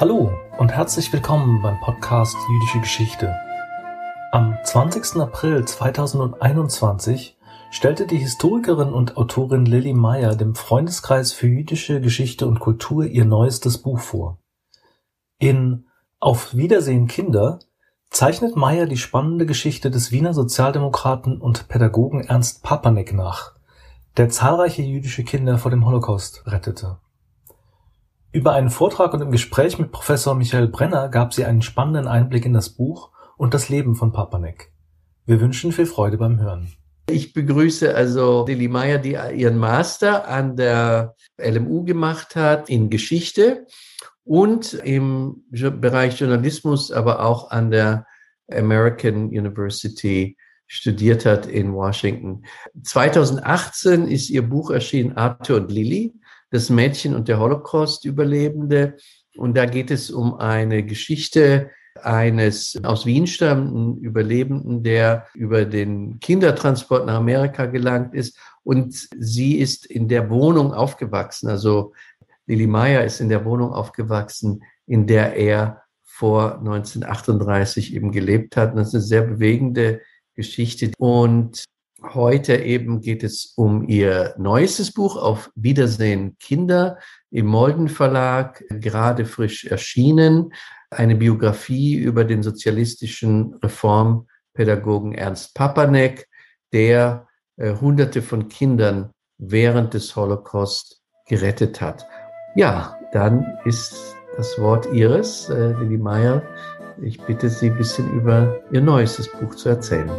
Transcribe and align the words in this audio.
Hallo 0.00 0.30
und 0.58 0.70
herzlich 0.70 1.12
willkommen 1.12 1.60
beim 1.60 1.80
Podcast 1.80 2.36
Jüdische 2.48 2.78
Geschichte. 2.78 3.34
Am 4.30 4.56
20. 4.62 5.20
April 5.20 5.64
2021 5.64 7.36
stellte 7.72 8.06
die 8.06 8.18
Historikerin 8.18 8.92
und 8.92 9.16
Autorin 9.16 9.66
Lilly 9.66 9.94
Meyer 9.94 10.36
dem 10.36 10.54
Freundeskreis 10.54 11.32
für 11.32 11.48
jüdische 11.48 12.00
Geschichte 12.00 12.46
und 12.46 12.60
Kultur 12.60 13.06
ihr 13.06 13.24
neuestes 13.24 13.78
Buch 13.78 13.98
vor. 13.98 14.38
In 15.40 15.88
Auf 16.20 16.54
Wiedersehen 16.54 17.08
Kinder 17.08 17.58
zeichnet 18.08 18.54
Meyer 18.54 18.86
die 18.86 18.98
spannende 18.98 19.46
Geschichte 19.46 19.90
des 19.90 20.12
Wiener 20.12 20.32
Sozialdemokraten 20.32 21.40
und 21.40 21.66
Pädagogen 21.66 22.20
Ernst 22.20 22.62
Papanek 22.62 23.12
nach, 23.14 23.56
der 24.16 24.28
zahlreiche 24.28 24.82
jüdische 24.82 25.24
Kinder 25.24 25.58
vor 25.58 25.72
dem 25.72 25.84
Holocaust 25.84 26.44
rettete. 26.46 26.98
Über 28.30 28.52
einen 28.52 28.68
Vortrag 28.68 29.14
und 29.14 29.22
im 29.22 29.30
Gespräch 29.30 29.78
mit 29.78 29.90
Professor 29.90 30.34
Michael 30.34 30.68
Brenner 30.68 31.08
gab 31.08 31.32
sie 31.32 31.46
einen 31.46 31.62
spannenden 31.62 32.06
Einblick 32.06 32.44
in 32.44 32.52
das 32.52 32.68
Buch 32.68 33.10
und 33.38 33.54
das 33.54 33.70
Leben 33.70 33.94
von 33.94 34.12
Papanek. 34.12 34.70
Wir 35.24 35.40
wünschen 35.40 35.72
viel 35.72 35.86
Freude 35.86 36.18
beim 36.18 36.38
Hören. 36.38 36.70
Ich 37.08 37.32
begrüße 37.32 37.94
also 37.94 38.44
Lili 38.46 38.68
Meyer, 38.68 38.98
die 38.98 39.12
ihren 39.12 39.56
Master 39.56 40.28
an 40.28 40.56
der 40.56 41.14
LMU 41.38 41.84
gemacht 41.84 42.36
hat 42.36 42.68
in 42.68 42.90
Geschichte 42.90 43.66
und 44.24 44.74
im 44.74 45.42
Bereich 45.50 46.20
Journalismus, 46.20 46.92
aber 46.92 47.24
auch 47.24 47.50
an 47.50 47.70
der 47.70 48.06
American 48.52 49.28
University 49.28 50.36
studiert 50.66 51.24
hat 51.24 51.46
in 51.46 51.72
Washington. 51.72 52.44
2018 52.82 54.06
ist 54.06 54.28
ihr 54.28 54.46
Buch 54.46 54.70
erschienen, 54.70 55.16
Arthur 55.16 55.56
und 55.56 55.72
Lilly 55.72 56.12
das 56.50 56.70
Mädchen 56.70 57.14
und 57.14 57.28
der 57.28 57.38
Holocaust-Überlebende. 57.38 58.96
Und 59.36 59.56
da 59.56 59.66
geht 59.66 59.90
es 59.90 60.10
um 60.10 60.34
eine 60.34 60.82
Geschichte 60.84 61.70
eines 62.02 62.78
aus 62.84 63.06
Wien 63.06 63.26
stammenden 63.26 63.98
Überlebenden, 63.98 64.82
der 64.82 65.26
über 65.34 65.64
den 65.64 66.20
Kindertransport 66.20 67.06
nach 67.06 67.16
Amerika 67.16 67.66
gelangt 67.66 68.14
ist. 68.14 68.38
Und 68.62 69.08
sie 69.18 69.58
ist 69.58 69.86
in 69.86 70.08
der 70.08 70.30
Wohnung 70.30 70.72
aufgewachsen. 70.72 71.48
Also 71.48 71.92
Lili 72.46 72.66
Meyer 72.66 73.04
ist 73.04 73.20
in 73.20 73.28
der 73.28 73.44
Wohnung 73.44 73.72
aufgewachsen, 73.72 74.62
in 74.86 75.06
der 75.06 75.34
er 75.36 75.82
vor 76.04 76.58
1938 76.58 77.94
eben 77.94 78.10
gelebt 78.10 78.56
hat. 78.56 78.72
Und 78.72 78.78
das 78.78 78.88
ist 78.88 78.94
eine 78.94 79.02
sehr 79.02 79.22
bewegende 79.22 80.00
Geschichte. 80.34 80.90
Und 80.98 81.64
Heute 82.02 82.54
eben 82.54 83.00
geht 83.00 83.24
es 83.24 83.54
um 83.56 83.88
ihr 83.88 84.34
neuestes 84.38 84.92
Buch 84.92 85.16
auf 85.16 85.50
Wiedersehen 85.56 86.36
Kinder 86.38 86.98
im 87.32 87.46
Molden 87.46 87.88
Verlag, 87.88 88.62
gerade 88.68 89.24
frisch 89.24 89.64
erschienen. 89.64 90.52
Eine 90.90 91.16
Biografie 91.16 91.96
über 91.96 92.24
den 92.24 92.44
sozialistischen 92.44 93.54
Reformpädagogen 93.54 95.12
Ernst 95.12 95.54
Papanek, 95.54 96.28
der 96.72 97.26
äh, 97.56 97.74
Hunderte 97.74 98.22
von 98.22 98.48
Kindern 98.48 99.10
während 99.38 99.92
des 99.94 100.14
Holocaust 100.14 101.02
gerettet 101.26 101.80
hat. 101.80 102.06
Ja, 102.54 102.96
dann 103.12 103.44
ist 103.64 104.14
das 104.36 104.56
Wort 104.60 104.86
Ihres, 104.92 105.48
äh, 105.48 105.72
Lili 105.72 105.98
Meyer. 105.98 106.42
Ich 107.02 107.20
bitte 107.20 107.48
Sie, 107.48 107.70
ein 107.70 107.76
bisschen 107.76 108.08
über 108.12 108.60
Ihr 108.70 108.82
neuestes 108.82 109.28
Buch 109.32 109.56
zu 109.56 109.70
erzählen. 109.70 110.10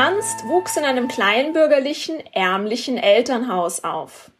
Ernst 0.00 0.46
wuchs 0.46 0.76
in 0.76 0.84
einem 0.84 1.08
kleinbürgerlichen, 1.08 2.22
ärmlichen 2.32 2.98
Elternhaus 2.98 3.82
auf. 3.82 4.30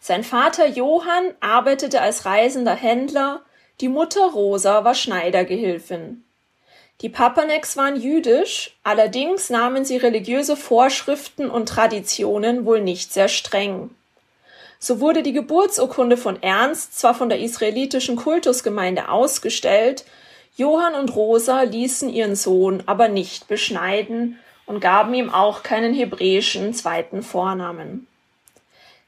Sein 0.00 0.24
Vater 0.24 0.66
Johann 0.66 1.34
arbeitete 1.40 2.00
als 2.00 2.24
reisender 2.24 2.74
Händler, 2.74 3.42
die 3.82 3.90
Mutter 3.90 4.30
Rosa 4.32 4.84
war 4.84 4.94
Schneidergehilfin. 4.94 6.24
Die 7.02 7.10
Papaneks 7.10 7.76
waren 7.76 8.00
jüdisch, 8.00 8.78
allerdings 8.84 9.50
nahmen 9.50 9.84
sie 9.84 9.98
religiöse 9.98 10.56
Vorschriften 10.56 11.50
und 11.50 11.68
Traditionen 11.68 12.64
wohl 12.64 12.80
nicht 12.80 13.12
sehr 13.12 13.28
streng. 13.28 13.90
So 14.78 14.98
wurde 14.98 15.22
die 15.22 15.34
Geburtsurkunde 15.34 16.16
von 16.16 16.42
Ernst 16.42 16.98
zwar 16.98 17.12
von 17.12 17.28
der 17.28 17.40
israelitischen 17.40 18.16
Kultusgemeinde 18.16 19.10
ausgestellt, 19.10 20.06
Johann 20.56 20.94
und 20.94 21.14
Rosa 21.14 21.64
ließen 21.64 22.08
ihren 22.08 22.34
Sohn 22.34 22.82
aber 22.86 23.08
nicht 23.08 23.46
beschneiden 23.46 24.38
und 24.66 24.80
gaben 24.80 25.14
ihm 25.14 25.30
auch 25.30 25.62
keinen 25.62 25.94
hebräischen 25.94 26.74
zweiten 26.74 27.22
Vornamen. 27.22 28.06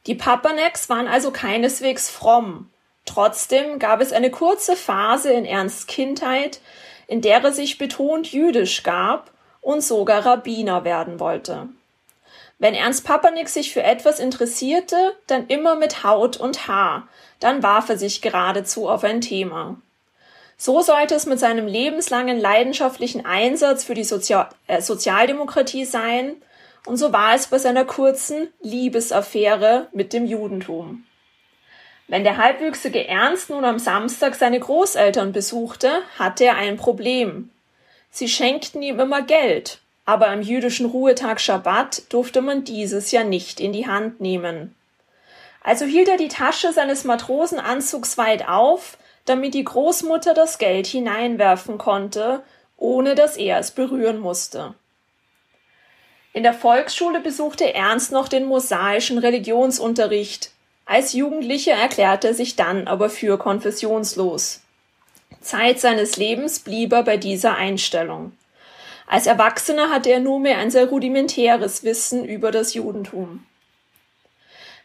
Die 0.07 0.15
Papaneks 0.15 0.89
waren 0.89 1.09
also 1.09 1.31
keineswegs 1.31 2.11
fromm. 2.11 2.71
Trotzdem 3.07 3.79
gab 3.79 4.01
es 4.01 4.13
eine 4.13 4.31
kurze 4.31 4.77
Phase 4.77 5.33
in 5.33 5.45
Ernsts 5.45 5.87
Kindheit, 5.87 6.61
in 7.07 7.21
der 7.21 7.43
er 7.43 7.53
sich 7.53 7.79
betont 7.79 8.33
jüdisch 8.33 8.83
gab 8.83 9.31
und 9.61 9.83
sogar 9.83 10.25
Rabbiner 10.25 10.85
werden 10.85 11.21
wollte. 11.21 11.69
Wenn 12.59 12.75
Ernst 12.75 13.05
Papanik 13.05 13.49
sich 13.49 13.73
für 13.73 13.83
etwas 13.83 14.21
interessierte, 14.21 15.17
dann 15.27 15.49
immer 15.49 15.77
mit 15.77 16.05
Haut 16.05 16.37
und 16.37 16.69
Haar, 16.69 17.09
dann 17.41 17.63
warf 17.63 17.89
er 17.89 17.99
sich 17.99 18.23
geradezu 18.23 18.89
auf 18.89 19.05
ein 19.05 19.21
Thema. 19.21 19.77
So 20.57 20.83
sollte 20.83 21.15
es 21.15 21.27
mit 21.27 21.39
seinem 21.39 21.67
lebenslangen 21.67 22.39
leidenschaftlichen 22.39 23.27
Einsatz 23.27 23.85
für 23.85 23.95
die 23.95 24.05
Sozial 24.05 24.49
äh, 24.67 24.81
Sozialdemokratie 24.81 25.85
sein, 25.85 26.37
und 26.87 26.99
so 26.99 27.13
war 27.13 27.35
es 27.35 27.47
bei 27.47 27.59
seiner 27.59 27.85
kurzen 27.85 28.49
Liebesaffäre 28.61 29.89
mit 29.93 30.13
dem 30.13 30.27
Judentum. 30.27 31.07
Wenn 32.09 32.25
der 32.25 32.37
halbwüchsige 32.37 33.09
Ernst 33.09 33.49
nun 33.49 33.65
am 33.65 33.79
Samstag 33.79 34.35
seine 34.35 34.61
Großeltern 34.61 35.33
besuchte, 35.33 35.91
hatte 36.19 36.45
er 36.45 36.57
ein 36.57 36.77
Problem. 36.77 37.51
Sie 38.11 38.29
schenkten 38.29 38.83
ihm 38.83 39.01
immer 39.01 39.23
Geld, 39.23 39.81
aber 40.05 40.29
am 40.29 40.43
jüdischen 40.43 40.87
Ruhetag 40.87 41.41
Schabbat 41.41 42.03
durfte 42.11 42.43
man 42.43 42.65
dieses 42.65 43.11
ja 43.11 43.25
nicht 43.25 43.59
in 43.59 43.73
die 43.73 43.87
Hand 43.87 44.21
nehmen. 44.21 44.75
Also 45.63 45.87
hielt 45.87 46.09
er 46.09 46.19
die 46.19 46.29
Tasche 46.29 46.75
seines 46.75 47.05
Matrosenanzugs 47.05 48.19
weit 48.19 48.47
auf, 48.47 48.99
damit 49.25 49.55
die 49.55 49.65
Großmutter 49.65 50.35
das 50.35 50.59
Geld 50.59 50.87
hineinwerfen 50.87 51.79
konnte, 51.79 52.43
ohne 52.77 53.15
dass 53.15 53.37
er 53.37 53.59
es 53.59 53.71
berühren 53.71 54.19
musste. 54.19 54.75
In 56.33 56.43
der 56.43 56.53
Volksschule 56.53 57.21
besuchte 57.21 57.75
Ernst 57.75 58.11
noch 58.11 58.29
den 58.29 58.45
mosaischen 58.45 59.19
Religionsunterricht. 59.19 60.51
Als 60.85 61.13
Jugendlicher 61.13 61.75
erklärte 61.75 62.29
er 62.29 62.35
sich 62.35 62.57
dann 62.57 62.89
aber 62.89 63.09
für 63.09 63.39
konfessionslos. 63.39 64.61
Zeit 65.41 65.79
seines 65.81 66.17
Lebens 66.17 66.61
blieb 66.61 66.93
er 66.93 67.05
bei 67.05 67.17
dieser 67.17 67.55
Einstellung. 67.55 68.33
Als 69.07 69.27
Erwachsener 69.27 69.91
hatte 69.91 70.11
er 70.11 70.21
nunmehr 70.21 70.59
ein 70.59 70.71
sehr 70.71 70.87
rudimentäres 70.87 71.85
Wissen 71.85 72.25
über 72.25 72.51
das 72.51 72.75
Judentum. 72.75 73.47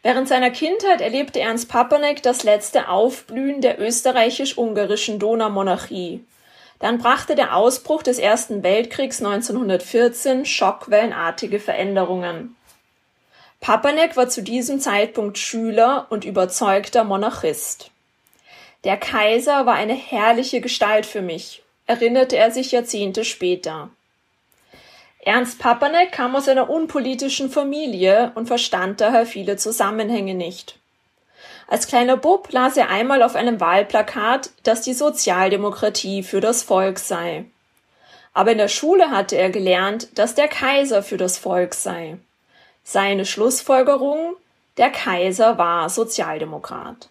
Während 0.01 0.29
seiner 0.29 0.49
Kindheit 0.49 1.01
erlebte 1.01 1.41
Ernst 1.41 1.67
Papanek 1.67 2.23
das 2.23 2.43
letzte 2.43 2.87
Aufblühen 2.87 3.59
der 3.59 3.81
österreichisch-ungarischen 3.81 5.19
Donaumonarchie. 5.19 6.23
Dann 6.79 6.99
brachte 6.99 7.35
der 7.35 7.55
Ausbruch 7.55 8.03
des 8.03 8.19
Ersten 8.19 8.63
Weltkriegs 8.63 9.21
1914 9.21 10.45
schockwellenartige 10.45 11.59
Veränderungen. 11.59 12.55
Papanek 13.59 14.15
war 14.15 14.29
zu 14.29 14.41
diesem 14.41 14.79
Zeitpunkt 14.79 15.37
Schüler 15.37 16.07
und 16.09 16.23
überzeugter 16.23 17.03
Monarchist. 17.03 17.91
Der 18.85 18.95
Kaiser 18.95 19.65
war 19.65 19.75
eine 19.75 19.95
herrliche 19.95 20.61
Gestalt 20.61 21.05
für 21.05 21.21
mich, 21.21 21.61
erinnerte 21.85 22.37
er 22.37 22.51
sich 22.51 22.71
Jahrzehnte 22.71 23.25
später. 23.25 23.89
Ernst 25.29 25.59
Papanek 25.59 26.11
kam 26.11 26.35
aus 26.35 26.47
einer 26.47 26.71
unpolitischen 26.71 27.51
Familie 27.51 28.31
und 28.33 28.47
verstand 28.47 28.99
daher 28.99 29.27
viele 29.27 29.57
Zusammenhänge 29.57 30.33
nicht. 30.33 30.79
Als 31.67 31.85
kleiner 31.85 32.17
Bub 32.17 32.51
las 32.51 32.77
er 32.77 32.89
einmal 32.89 33.21
auf 33.21 33.35
einem 33.35 33.59
Wahlplakat, 33.59 34.49
dass 34.63 34.81
die 34.81 34.95
Sozialdemokratie 34.95 36.23
für 36.23 36.41
das 36.41 36.63
Volk 36.63 36.97
sei. 36.97 37.45
Aber 38.33 38.53
in 38.53 38.57
der 38.57 38.69
Schule 38.69 39.11
hatte 39.11 39.35
er 39.37 39.51
gelernt, 39.51 40.07
dass 40.17 40.33
der 40.33 40.47
Kaiser 40.47 41.03
für 41.03 41.17
das 41.17 41.37
Volk 41.37 41.75
sei. 41.75 42.17
Seine 42.83 43.27
Schlussfolgerung, 43.27 44.35
der 44.77 44.89
Kaiser 44.89 45.59
war 45.59 45.91
Sozialdemokrat. 45.91 47.09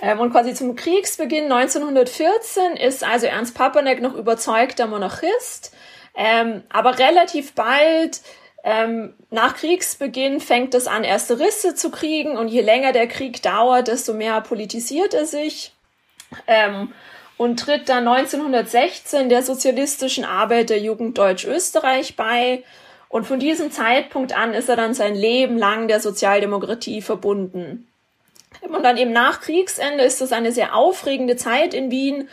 Ähm, 0.00 0.20
und 0.20 0.30
quasi 0.32 0.54
zum 0.54 0.74
Kriegsbeginn 0.74 1.52
1914 1.52 2.76
ist 2.78 3.04
also 3.04 3.26
Ernst 3.26 3.54
Papanek 3.54 4.00
noch 4.00 4.14
überzeugter 4.14 4.86
Monarchist, 4.86 5.74
ähm, 6.14 6.62
aber 6.68 6.98
relativ 6.98 7.54
bald 7.54 8.20
ähm, 8.62 9.14
nach 9.30 9.56
Kriegsbeginn 9.56 10.40
fängt 10.40 10.74
es 10.74 10.86
an, 10.86 11.04
erste 11.04 11.38
Risse 11.38 11.74
zu 11.74 11.90
kriegen 11.90 12.38
und 12.38 12.48
je 12.48 12.62
länger 12.62 12.92
der 12.92 13.06
Krieg 13.06 13.42
dauert, 13.42 13.88
desto 13.88 14.14
mehr 14.14 14.40
politisiert 14.40 15.12
er 15.12 15.26
sich 15.26 15.74
ähm, 16.46 16.92
und 17.36 17.60
tritt 17.60 17.88
dann 17.88 18.08
1916 18.08 19.28
der 19.28 19.42
Sozialistischen 19.42 20.24
Arbeiterjugend 20.24 21.18
Deutsch-Österreich 21.18 22.16
bei 22.16 22.62
Und 23.08 23.26
von 23.26 23.38
diesem 23.38 23.70
Zeitpunkt 23.70 24.36
an 24.36 24.54
ist 24.54 24.68
er 24.68 24.76
dann 24.76 24.94
sein 24.94 25.14
Leben 25.14 25.58
lang 25.58 25.86
der 25.86 26.00
Sozialdemokratie 26.00 27.02
verbunden. 27.02 27.86
Und 28.62 28.82
dann 28.82 28.96
eben 28.96 29.12
nach 29.12 29.40
Kriegsende 29.40 30.04
ist 30.04 30.20
das 30.20 30.32
eine 30.32 30.52
sehr 30.52 30.74
aufregende 30.74 31.36
Zeit 31.36 31.74
in 31.74 31.90
Wien. 31.90 32.28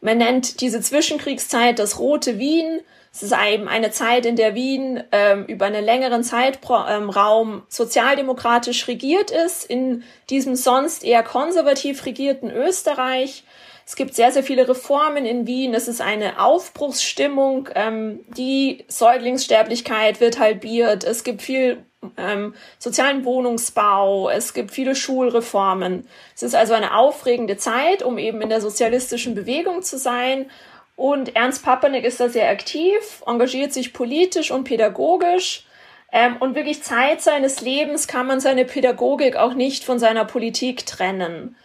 Man 0.00 0.18
nennt 0.18 0.60
diese 0.60 0.80
Zwischenkriegszeit 0.80 1.78
das 1.78 1.98
Rote 1.98 2.38
Wien. 2.38 2.80
Es 3.16 3.22
ist 3.22 3.32
eben 3.32 3.66
eine 3.66 3.90
Zeit, 3.92 4.26
in 4.26 4.36
der 4.36 4.54
Wien 4.54 5.02
ähm, 5.10 5.46
über 5.46 5.64
einen 5.64 5.82
längeren 5.82 6.22
Zeitraum 6.22 6.84
ähm, 6.86 7.62
sozialdemokratisch 7.66 8.88
regiert 8.88 9.30
ist, 9.30 9.64
in 9.64 10.04
diesem 10.28 10.54
sonst 10.54 11.02
eher 11.02 11.22
konservativ 11.22 12.04
regierten 12.04 12.50
Österreich. 12.50 13.44
Es 13.86 13.96
gibt 13.96 14.14
sehr, 14.14 14.32
sehr 14.32 14.42
viele 14.42 14.68
Reformen 14.68 15.24
in 15.24 15.46
Wien. 15.46 15.72
Es 15.72 15.88
ist 15.88 16.02
eine 16.02 16.42
Aufbruchsstimmung. 16.42 17.70
Ähm, 17.74 18.20
die 18.36 18.84
Säuglingssterblichkeit 18.86 20.20
wird 20.20 20.38
halbiert. 20.38 21.02
Es 21.04 21.24
gibt 21.24 21.40
viel 21.40 21.86
ähm, 22.18 22.54
sozialen 22.78 23.24
Wohnungsbau. 23.24 24.28
Es 24.28 24.52
gibt 24.52 24.72
viele 24.72 24.94
Schulreformen. 24.94 26.06
Es 26.34 26.42
ist 26.42 26.54
also 26.54 26.74
eine 26.74 26.94
aufregende 26.94 27.56
Zeit, 27.56 28.02
um 28.02 28.18
eben 28.18 28.42
in 28.42 28.50
der 28.50 28.60
sozialistischen 28.60 29.34
Bewegung 29.34 29.80
zu 29.80 29.96
sein. 29.96 30.50
Und 30.96 31.36
Ernst 31.36 31.62
Papanek 31.62 32.04
ist 32.04 32.20
da 32.20 32.28
sehr 32.28 32.50
aktiv, 32.50 33.22
engagiert 33.26 33.72
sich 33.72 33.92
politisch 33.92 34.50
und 34.50 34.64
pädagogisch. 34.64 35.66
Ähm, 36.10 36.36
und 36.38 36.54
wirklich 36.54 36.82
Zeit 36.82 37.20
seines 37.20 37.60
Lebens 37.60 38.08
kann 38.08 38.26
man 38.26 38.40
seine 38.40 38.64
Pädagogik 38.64 39.36
auch 39.36 39.52
nicht 39.52 39.84
von 39.84 39.98
seiner 39.98 40.24
Politik 40.24 40.86
trennen. 40.86 41.56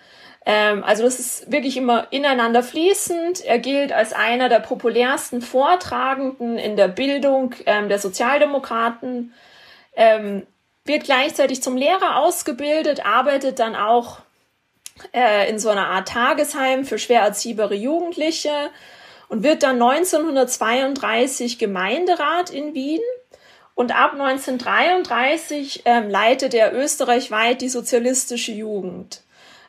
Ähm, 0.46 0.84
also 0.84 1.04
das 1.04 1.20
ist 1.20 1.52
wirklich 1.52 1.78
immer 1.78 2.08
ineinander 2.12 2.62
fließend. 2.62 3.46
Er 3.46 3.60
gilt 3.60 3.94
als 3.94 4.12
einer 4.12 4.50
der 4.50 4.60
populärsten 4.60 5.42
Vortragenden 5.42 6.58
in 6.58 6.76
der 6.76 6.90
Bildung 6.90 7.56
ähm, 7.66 7.88
der 7.88 8.00
Sozialdemokraten, 8.00 9.34
ähm, 9.96 10.46
wird 10.84 11.04
gleichzeitig 11.04 11.62
zum 11.62 11.78
Lehrer 11.78 12.18
ausgebildet, 12.18 13.06
arbeitet 13.06 13.60
dann 13.60 13.76
auch 13.76 14.20
äh, 15.14 15.50
in 15.50 15.60
so 15.60 15.70
einer 15.70 15.88
Art 15.88 16.08
Tagesheim 16.08 16.86
für 16.86 16.98
schwer 16.98 17.22
erziehbare 17.22 17.76
Jugendliche 17.76 18.72
und 19.32 19.44
wird 19.44 19.64
dann 19.64 19.82
1932 19.82 21.58
Gemeinderat 21.58 22.50
in 22.50 22.74
Wien. 22.74 23.00
Und 23.76 23.96
ab 23.96 24.12
1933 24.12 25.84
ähm, 25.86 26.10
leitet 26.10 26.54
er 26.54 26.76
österreichweit 26.76 27.62
die 27.62 27.70
sozialistische 27.70 28.52
Jugend. 28.52 29.22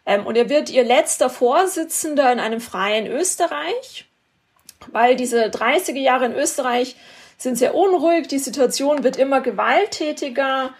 Ähm, 0.04 0.26
und 0.26 0.36
er 0.36 0.48
wird 0.48 0.68
ihr 0.68 0.82
letzter 0.82 1.30
Vorsitzender 1.30 2.32
in 2.32 2.40
einem 2.40 2.60
freien 2.60 3.06
Österreich, 3.06 4.06
weil 4.90 5.14
diese 5.14 5.44
30er 5.44 6.00
Jahre 6.00 6.26
in 6.26 6.34
Österreich 6.34 6.96
sind 7.38 7.56
sehr 7.56 7.76
unruhig, 7.76 8.26
die 8.26 8.38
Situation 8.38 9.04
wird 9.04 9.16
immer 9.16 9.42
gewalttätiger. 9.42 10.74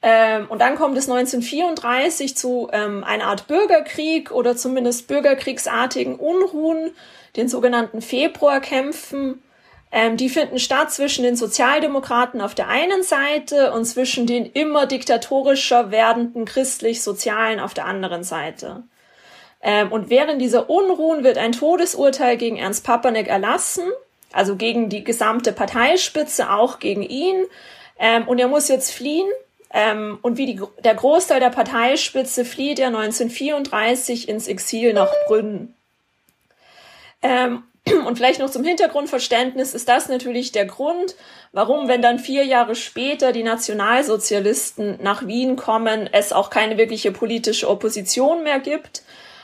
Ähm, 0.00 0.46
und 0.48 0.60
dann 0.60 0.76
kommt 0.76 0.96
es 0.96 1.10
1934 1.10 2.36
zu 2.36 2.68
ähm, 2.72 3.02
einer 3.02 3.24
Art 3.24 3.48
Bürgerkrieg 3.48 4.30
oder 4.30 4.56
zumindest 4.56 5.08
bürgerkriegsartigen 5.08 6.14
Unruhen, 6.14 6.92
den 7.38 7.48
sogenannten 7.48 8.02
Februarkämpfen. 8.02 9.42
Ähm, 9.90 10.18
die 10.18 10.28
finden 10.28 10.58
statt 10.58 10.92
zwischen 10.92 11.22
den 11.22 11.36
Sozialdemokraten 11.36 12.42
auf 12.42 12.54
der 12.54 12.68
einen 12.68 13.02
Seite 13.02 13.72
und 13.72 13.86
zwischen 13.86 14.26
den 14.26 14.44
immer 14.44 14.84
diktatorischer 14.84 15.90
werdenden 15.90 16.44
christlich-sozialen 16.44 17.58
auf 17.58 17.72
der 17.72 17.86
anderen 17.86 18.22
Seite. 18.22 18.82
Ähm, 19.62 19.90
und 19.90 20.10
während 20.10 20.42
dieser 20.42 20.68
Unruhen 20.68 21.24
wird 21.24 21.38
ein 21.38 21.52
Todesurteil 21.52 22.36
gegen 22.36 22.58
Ernst 22.58 22.84
Papanek 22.84 23.28
erlassen, 23.28 23.84
also 24.32 24.56
gegen 24.56 24.90
die 24.90 25.04
gesamte 25.04 25.52
Parteispitze, 25.52 26.50
auch 26.50 26.80
gegen 26.80 27.02
ihn. 27.02 27.46
Ähm, 27.98 28.28
und 28.28 28.38
er 28.38 28.48
muss 28.48 28.68
jetzt 28.68 28.92
fliehen. 28.92 29.28
Ähm, 29.72 30.18
und 30.22 30.36
wie 30.36 30.46
die, 30.46 30.60
der 30.84 30.94
Großteil 30.94 31.40
der 31.40 31.50
Parteispitze 31.50 32.44
flieht 32.44 32.78
er 32.78 32.88
1934 32.88 34.28
ins 34.28 34.48
Exil 34.48 34.92
nach 34.92 35.12
Brünn. 35.26 35.74
Ähm, 37.22 37.64
und 38.06 38.16
vielleicht 38.16 38.40
noch 38.40 38.50
zum 38.50 38.64
Hintergrundverständnis 38.64 39.74
ist 39.74 39.88
das 39.88 40.08
natürlich 40.08 40.52
der 40.52 40.66
Grund, 40.66 41.14
warum, 41.52 41.88
wenn 41.88 42.02
dann 42.02 42.18
vier 42.18 42.44
Jahre 42.44 42.74
später 42.74 43.32
die 43.32 43.42
Nationalsozialisten 43.42 44.98
nach 45.02 45.26
Wien 45.26 45.56
kommen, 45.56 46.08
es 46.12 46.32
auch 46.32 46.50
keine 46.50 46.78
wirkliche 46.78 47.12
politische 47.12 47.68
Opposition 47.68 48.42
mehr 48.42 48.60
gibt, 48.60 49.02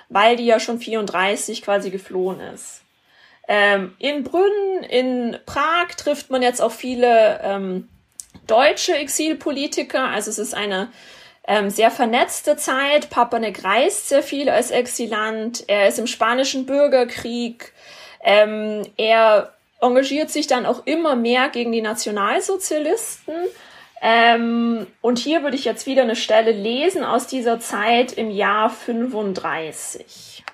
weil 0.08 0.36
die 0.36 0.46
ja 0.46 0.60
schon 0.60 0.78
34 0.78 1.62
quasi 1.62 1.90
geflohen 1.90 2.40
ist. 2.40 2.82
Ähm, 3.46 3.94
in 3.98 4.24
Brünn, 4.24 4.82
in 4.88 5.36
Prag 5.44 5.88
trifft 5.96 6.30
man 6.30 6.42
jetzt 6.42 6.62
auch 6.62 6.72
viele 6.72 7.40
ähm, 7.42 7.88
deutsche 8.46 8.94
Exilpolitiker. 8.94 10.08
Also 10.08 10.30
es 10.30 10.38
ist 10.38 10.54
eine 10.54 10.88
ähm, 11.46 11.70
sehr 11.70 11.90
vernetzte 11.90 12.56
Zeit. 12.56 13.10
Papanek 13.10 13.64
reist 13.64 14.08
sehr 14.08 14.22
viel 14.22 14.48
als 14.48 14.70
Exilant. 14.70 15.64
Er 15.68 15.88
ist 15.88 15.98
im 15.98 16.06
spanischen 16.06 16.66
Bürgerkrieg. 16.66 17.72
Ähm, 18.22 18.82
er 18.96 19.52
engagiert 19.80 20.30
sich 20.30 20.46
dann 20.46 20.66
auch 20.66 20.86
immer 20.86 21.16
mehr 21.16 21.50
gegen 21.50 21.72
die 21.72 21.82
Nationalsozialisten. 21.82 23.34
Ähm, 24.00 24.86
und 25.00 25.18
hier 25.18 25.42
würde 25.42 25.56
ich 25.56 25.64
jetzt 25.64 25.86
wieder 25.86 26.02
eine 26.02 26.16
Stelle 26.16 26.52
lesen 26.52 27.04
aus 27.04 27.26
dieser 27.26 27.60
Zeit 27.60 28.12
im 28.12 28.30
Jahr 28.30 28.70
35. 28.70 30.44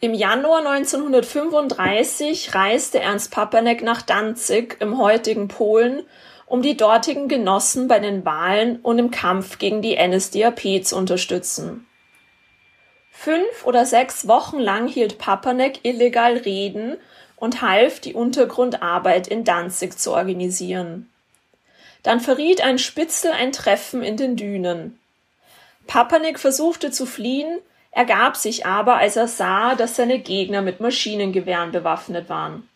Im 0.00 0.14
Januar 0.14 0.66
1935 0.66 2.54
reiste 2.54 2.98
Ernst 2.98 3.30
Papanek 3.30 3.82
nach 3.82 4.02
Danzig 4.02 4.78
im 4.80 4.98
heutigen 4.98 5.46
Polen, 5.46 6.02
um 6.52 6.60
die 6.60 6.76
dortigen 6.76 7.28
Genossen 7.28 7.88
bei 7.88 7.98
den 7.98 8.26
Wahlen 8.26 8.76
und 8.82 8.98
im 8.98 9.10
Kampf 9.10 9.58
gegen 9.58 9.80
die 9.80 9.96
NSDAP 9.96 10.84
zu 10.84 10.98
unterstützen. 10.98 11.86
Fünf 13.10 13.64
oder 13.64 13.86
sechs 13.86 14.28
Wochen 14.28 14.58
lang 14.58 14.86
hielt 14.86 15.16
Papanek 15.16 15.80
illegal 15.82 16.36
Reden 16.36 16.98
und 17.36 17.62
half, 17.62 18.00
die 18.00 18.12
Untergrundarbeit 18.12 19.28
in 19.28 19.44
Danzig 19.44 19.98
zu 19.98 20.12
organisieren. 20.12 21.10
Dann 22.02 22.20
verriet 22.20 22.60
ein 22.60 22.78
Spitzel 22.78 23.32
ein 23.32 23.52
Treffen 23.52 24.02
in 24.02 24.18
den 24.18 24.36
Dünen. 24.36 24.98
Papanek 25.86 26.38
versuchte 26.38 26.90
zu 26.90 27.06
fliehen, 27.06 27.60
ergab 27.92 28.36
sich 28.36 28.66
aber, 28.66 28.96
als 28.96 29.16
er 29.16 29.26
sah, 29.26 29.74
dass 29.74 29.96
seine 29.96 30.18
Gegner 30.18 30.60
mit 30.60 30.80
Maschinengewehren 30.80 31.72
bewaffnet 31.72 32.28
waren. 32.28 32.68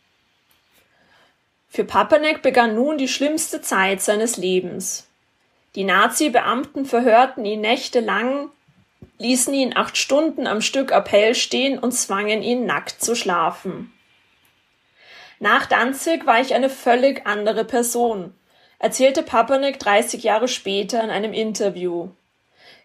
Für 1.68 1.84
Papanek 1.84 2.42
begann 2.42 2.74
nun 2.74 2.98
die 2.98 3.08
schlimmste 3.08 3.60
Zeit 3.60 4.00
seines 4.00 4.36
Lebens. 4.36 5.06
Die 5.74 5.84
Nazi-Beamten 5.84 6.86
verhörten 6.86 7.44
ihn 7.44 7.60
nächtelang, 7.60 8.50
ließen 9.18 9.52
ihn 9.52 9.76
acht 9.76 9.96
Stunden 9.96 10.46
am 10.46 10.62
Stück 10.62 10.90
Appell 10.90 11.34
stehen 11.34 11.78
und 11.78 11.92
zwangen 11.92 12.42
ihn 12.42 12.64
nackt 12.64 13.02
zu 13.02 13.14
schlafen. 13.14 13.92
Nach 15.38 15.66
Danzig 15.66 16.24
war 16.26 16.40
ich 16.40 16.54
eine 16.54 16.70
völlig 16.70 17.26
andere 17.26 17.64
Person, 17.64 18.32
erzählte 18.78 19.22
Papanek 19.22 19.78
30 19.78 20.22
Jahre 20.22 20.48
später 20.48 21.02
in 21.04 21.10
einem 21.10 21.34
Interview. 21.34 22.08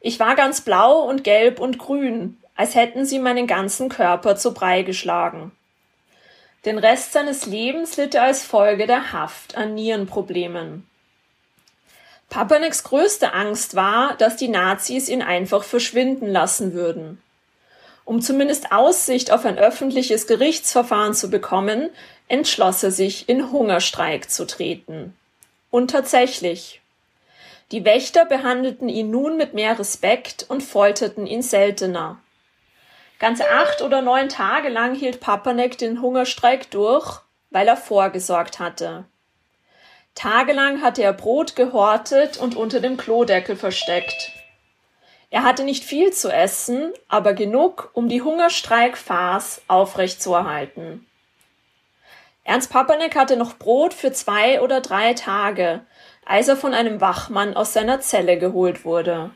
Ich 0.01 0.19
war 0.19 0.35
ganz 0.35 0.61
blau 0.61 0.99
und 0.99 1.23
gelb 1.23 1.59
und 1.59 1.77
grün, 1.77 2.39
als 2.55 2.75
hätten 2.75 3.05
sie 3.05 3.19
meinen 3.19 3.47
ganzen 3.47 3.87
Körper 3.87 4.35
zu 4.35 4.53
Brei 4.53 4.81
geschlagen. 4.81 5.51
Den 6.65 6.77
Rest 6.77 7.13
seines 7.13 7.47
Lebens 7.47 7.97
litt 7.97 8.13
er 8.13 8.23
als 8.23 8.43
Folge 8.43 8.85
der 8.85 9.13
Haft 9.13 9.57
an 9.57 9.73
Nierenproblemen. 9.73 10.85
Papaneks 12.29 12.83
größte 12.83 13.33
Angst 13.33 13.75
war, 13.75 14.15
dass 14.17 14.37
die 14.37 14.47
Nazis 14.47 15.09
ihn 15.09 15.21
einfach 15.21 15.63
verschwinden 15.63 16.27
lassen 16.27 16.73
würden. 16.73 17.21
Um 18.05 18.21
zumindest 18.21 18.71
Aussicht 18.71 19.31
auf 19.31 19.45
ein 19.45 19.57
öffentliches 19.57 20.27
Gerichtsverfahren 20.27 21.13
zu 21.13 21.29
bekommen, 21.29 21.89
entschloss 22.27 22.83
er 22.83 22.91
sich, 22.91 23.27
in 23.27 23.51
Hungerstreik 23.51 24.29
zu 24.29 24.45
treten. 24.45 25.15
Und 25.71 25.91
tatsächlich. 25.91 26.81
Die 27.71 27.85
Wächter 27.85 28.25
behandelten 28.25 28.87
ihn 28.87 29.09
nun 29.09 29.35
mit 29.35 29.53
mehr 29.53 29.79
Respekt 29.79 30.45
und 30.47 30.61
folterten 30.61 31.25
ihn 31.25 31.41
seltener. 31.41 32.19
Ganze 33.21 33.51
acht 33.51 33.83
oder 33.83 34.01
neun 34.01 34.29
Tage 34.29 34.69
lang 34.69 34.95
hielt 34.95 35.19
Papanek 35.19 35.77
den 35.77 36.01
Hungerstreik 36.01 36.71
durch, 36.71 37.19
weil 37.51 37.67
er 37.67 37.77
vorgesorgt 37.77 38.57
hatte. 38.57 39.05
Tagelang 40.15 40.81
hatte 40.81 41.03
er 41.03 41.13
Brot 41.13 41.55
gehortet 41.55 42.39
und 42.39 42.55
unter 42.55 42.79
dem 42.79 42.97
Klodeckel 42.97 43.55
versteckt. 43.55 44.31
Er 45.29 45.43
hatte 45.43 45.63
nicht 45.63 45.83
viel 45.83 46.11
zu 46.11 46.33
essen, 46.33 46.93
aber 47.09 47.35
genug, 47.35 47.91
um 47.93 48.09
die 48.09 48.23
Hungerstreikfarce 48.23 49.61
aufrechtzuerhalten. 49.67 51.05
Ernst 52.43 52.71
Papanek 52.71 53.15
hatte 53.15 53.37
noch 53.37 53.59
Brot 53.59 53.93
für 53.93 54.11
zwei 54.11 54.61
oder 54.61 54.81
drei 54.81 55.13
Tage, 55.13 55.81
als 56.25 56.47
er 56.47 56.57
von 56.57 56.73
einem 56.73 56.99
Wachmann 57.01 57.55
aus 57.55 57.71
seiner 57.73 58.01
Zelle 58.01 58.39
geholt 58.39 58.83
wurde. 58.83 59.29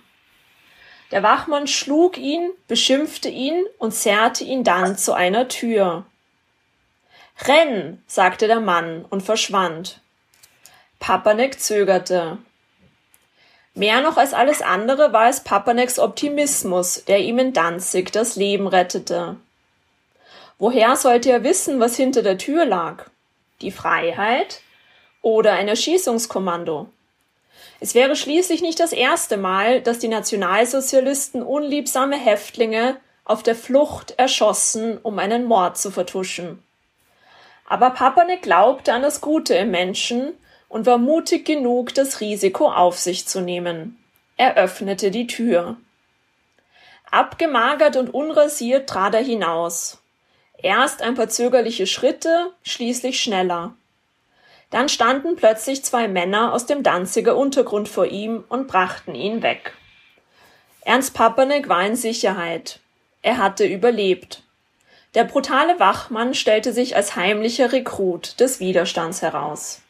Der 1.11 1.23
Wachmann 1.23 1.67
schlug 1.67 2.17
ihn, 2.17 2.51
beschimpfte 2.67 3.29
ihn 3.29 3.65
und 3.77 3.93
zerrte 3.93 4.43
ihn 4.43 4.63
dann 4.63 4.97
zu 4.97 5.13
einer 5.13 5.47
Tür. 5.47 6.05
Renn, 7.43 8.03
sagte 8.07 8.47
der 8.47 8.59
Mann 8.59 9.05
und 9.09 9.21
verschwand. 9.21 10.01
Papanek 10.99 11.59
zögerte. 11.59 12.37
Mehr 13.73 14.01
noch 14.01 14.15
als 14.15 14.33
alles 14.33 14.61
andere 14.61 15.11
war 15.11 15.27
es 15.27 15.41
Papaneks 15.41 15.99
Optimismus, 15.99 17.03
der 17.05 17.19
ihm 17.19 17.39
in 17.39 17.51
Danzig 17.51 18.11
das 18.11 18.37
Leben 18.37 18.67
rettete. 18.67 19.35
Woher 20.57 20.95
sollte 20.95 21.29
er 21.29 21.43
wissen, 21.43 21.81
was 21.81 21.97
hinter 21.97 22.23
der 22.23 22.37
Tür 22.37 22.65
lag? 22.65 23.07
Die 23.61 23.71
Freiheit 23.71 24.61
oder 25.21 25.53
ein 25.53 25.67
Erschießungskommando? 25.67 26.87
Es 27.79 27.93
wäre 27.93 28.15
schließlich 28.15 28.61
nicht 28.61 28.79
das 28.79 28.93
erste 28.93 29.37
Mal, 29.37 29.81
dass 29.81 29.99
die 29.99 30.07
Nationalsozialisten 30.07 31.43
unliebsame 31.43 32.17
Häftlinge 32.17 32.97
auf 33.25 33.43
der 33.43 33.55
Flucht 33.55 34.11
erschossen, 34.17 34.99
um 35.01 35.19
einen 35.19 35.45
Mord 35.45 35.77
zu 35.77 35.91
vertuschen. 35.91 36.63
Aber 37.67 37.89
Papanek 37.89 38.43
glaubte 38.43 38.93
an 38.93 39.01
das 39.01 39.21
Gute 39.21 39.55
im 39.55 39.71
Menschen 39.71 40.33
und 40.69 40.85
war 40.85 40.97
mutig 40.97 41.45
genug, 41.45 41.93
das 41.93 42.21
Risiko 42.21 42.71
auf 42.71 42.99
sich 42.99 43.27
zu 43.27 43.41
nehmen. 43.41 43.97
Er 44.37 44.55
öffnete 44.55 45.11
die 45.11 45.27
Tür. 45.27 45.77
Abgemagert 47.09 47.95
und 47.95 48.13
unrasiert 48.13 48.89
trat 48.89 49.15
er 49.15 49.23
hinaus. 49.23 50.01
Erst 50.57 51.01
ein 51.01 51.15
paar 51.15 51.29
zögerliche 51.29 51.87
Schritte, 51.87 52.51
schließlich 52.63 53.21
schneller. 53.21 53.73
Dann 54.69 54.89
standen 54.89 55.35
plötzlich 55.35 55.83
zwei 55.83 56.07
Männer 56.07 56.53
aus 56.53 56.65
dem 56.65 56.83
Danziger 56.83 57.37
Untergrund 57.37 57.87
vor 57.87 58.05
ihm 58.05 58.43
und 58.49 58.67
brachten 58.67 59.15
ihn 59.15 59.41
weg. 59.41 59.73
Ernst 60.81 61.13
Papanek 61.13 61.69
war 61.69 61.85
in 61.85 61.95
Sicherheit. 61.95 62.79
Er 63.21 63.37
hatte 63.37 63.65
überlebt. 63.65 64.43
Der 65.15 65.23
brutale 65.23 65.79
Wachmann 65.79 66.33
stellte 66.33 66.73
sich 66.73 66.95
als 66.95 67.15
heimlicher 67.15 67.71
Rekrut 67.71 68.39
des 68.39 68.59
Widerstands 68.59 69.21
heraus. 69.21 69.81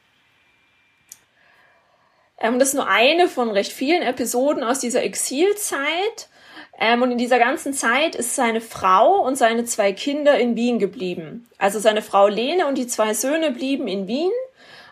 Ähm, 2.39 2.59
das 2.59 2.69
ist 2.69 2.73
nur 2.75 2.87
eine 2.87 3.27
von 3.27 3.49
recht 3.49 3.71
vielen 3.71 4.03
Episoden 4.03 4.63
aus 4.63 4.79
dieser 4.79 5.03
Exilzeit. 5.03 6.29
Ähm, 6.77 7.01
und 7.01 7.11
in 7.11 7.17
dieser 7.17 7.39
ganzen 7.39 7.73
Zeit 7.73 8.15
ist 8.15 8.35
seine 8.35 8.61
Frau 8.61 9.21
und 9.21 9.35
seine 9.35 9.65
zwei 9.65 9.93
Kinder 9.93 10.37
in 10.37 10.55
Wien 10.55 10.77
geblieben. 10.77 11.49
Also 11.57 11.79
seine 11.79 12.01
Frau 12.01 12.27
Lene 12.27 12.67
und 12.67 12.77
die 12.77 12.87
zwei 12.87 13.13
Söhne 13.13 13.51
blieben 13.51 13.87
in 13.87 14.07
Wien, 14.07 14.31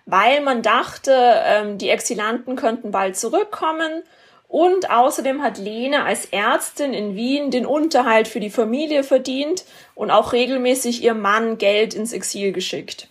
weil 0.05 0.41
man 0.41 0.62
dachte, 0.62 1.13
ähm, 1.45 1.77
die 1.77 1.89
Exilanten 1.89 2.55
könnten 2.55 2.91
bald 2.91 3.17
zurückkommen. 3.17 4.03
Und 4.48 4.91
außerdem 4.91 5.41
hat 5.41 5.57
Lene 5.57 6.03
als 6.03 6.25
Ärztin 6.27 6.93
in 6.93 7.15
Wien 7.15 7.50
den 7.50 7.65
Unterhalt 7.65 8.27
für 8.27 8.39
die 8.39 8.51
Familie 8.51 9.03
verdient 9.03 9.65
und 9.95 10.12
auch 10.12 10.31
regelmäßig 10.31 11.03
ihr 11.03 11.15
Mann 11.15 11.57
Geld 11.57 11.95
ins 11.95 12.13
Exil 12.13 12.51
geschickt. 12.51 13.07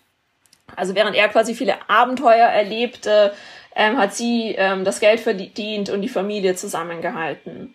Also 0.76 0.94
während 0.94 1.16
er 1.16 1.28
quasi 1.28 1.54
viele 1.54 1.88
Abenteuer 1.88 2.46
erlebte, 2.46 3.34
ähm, 3.74 3.98
hat 3.98 4.14
sie 4.14 4.54
ähm, 4.56 4.84
das 4.84 5.00
Geld 5.00 5.20
verdient 5.20 5.90
und 5.90 6.02
die 6.02 6.08
Familie 6.08 6.54
zusammengehalten. 6.54 7.74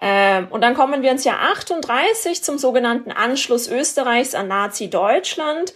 Ähm, 0.00 0.48
und 0.50 0.60
dann 0.60 0.74
kommen 0.74 1.02
wir 1.02 1.10
ins 1.10 1.24
Jahr 1.24 1.40
38 1.52 2.42
zum 2.42 2.58
sogenannten 2.58 3.12
Anschluss 3.12 3.68
Österreichs 3.68 4.34
an 4.34 4.48
Nazi-Deutschland, 4.48 5.74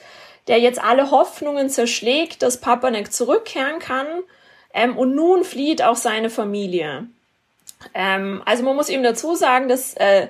der 0.49 0.59
jetzt 0.59 0.83
alle 0.83 1.11
Hoffnungen 1.11 1.69
zerschlägt, 1.69 2.43
dass 2.43 2.61
Papanek 2.61 3.13
zurückkehren 3.13 3.79
kann. 3.79 4.07
Ähm, 4.73 4.97
und 4.97 5.15
nun 5.15 5.45
flieht 5.45 5.83
auch 5.83 5.97
seine 5.97 6.31
Familie. 6.31 7.07
Ähm, 7.95 8.43
also 8.45 8.63
man 8.63 8.77
muss 8.77 8.89
eben 8.89 9.03
dazu 9.03 9.35
sagen, 9.35 9.69
dass 9.69 9.95
äh, 9.95 10.29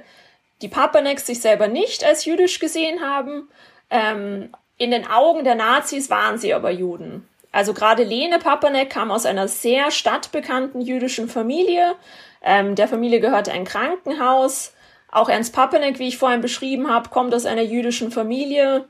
die 0.62 0.68
Papaneks 0.68 1.26
sich 1.26 1.40
selber 1.40 1.68
nicht 1.68 2.04
als 2.04 2.24
jüdisch 2.24 2.58
gesehen 2.58 3.00
haben. 3.00 3.48
Ähm, 3.90 4.50
in 4.78 4.90
den 4.90 5.06
Augen 5.06 5.44
der 5.44 5.56
Nazis 5.56 6.10
waren 6.10 6.38
sie 6.38 6.54
aber 6.54 6.70
Juden. 6.70 7.28
Also 7.52 7.74
gerade 7.74 8.04
Lene 8.04 8.38
Papanek 8.38 8.90
kam 8.90 9.10
aus 9.10 9.26
einer 9.26 9.48
sehr 9.48 9.90
stadtbekannten 9.90 10.80
jüdischen 10.80 11.28
Familie. 11.28 11.94
Ähm, 12.42 12.74
der 12.76 12.88
Familie 12.88 13.20
gehörte 13.20 13.52
ein 13.52 13.64
Krankenhaus. 13.64 14.72
Auch 15.10 15.28
Ernst 15.28 15.52
Papanek, 15.52 15.98
wie 15.98 16.08
ich 16.08 16.18
vorhin 16.18 16.40
beschrieben 16.40 16.88
habe, 16.88 17.08
kommt 17.08 17.34
aus 17.34 17.46
einer 17.46 17.62
jüdischen 17.62 18.12
Familie. 18.12 18.88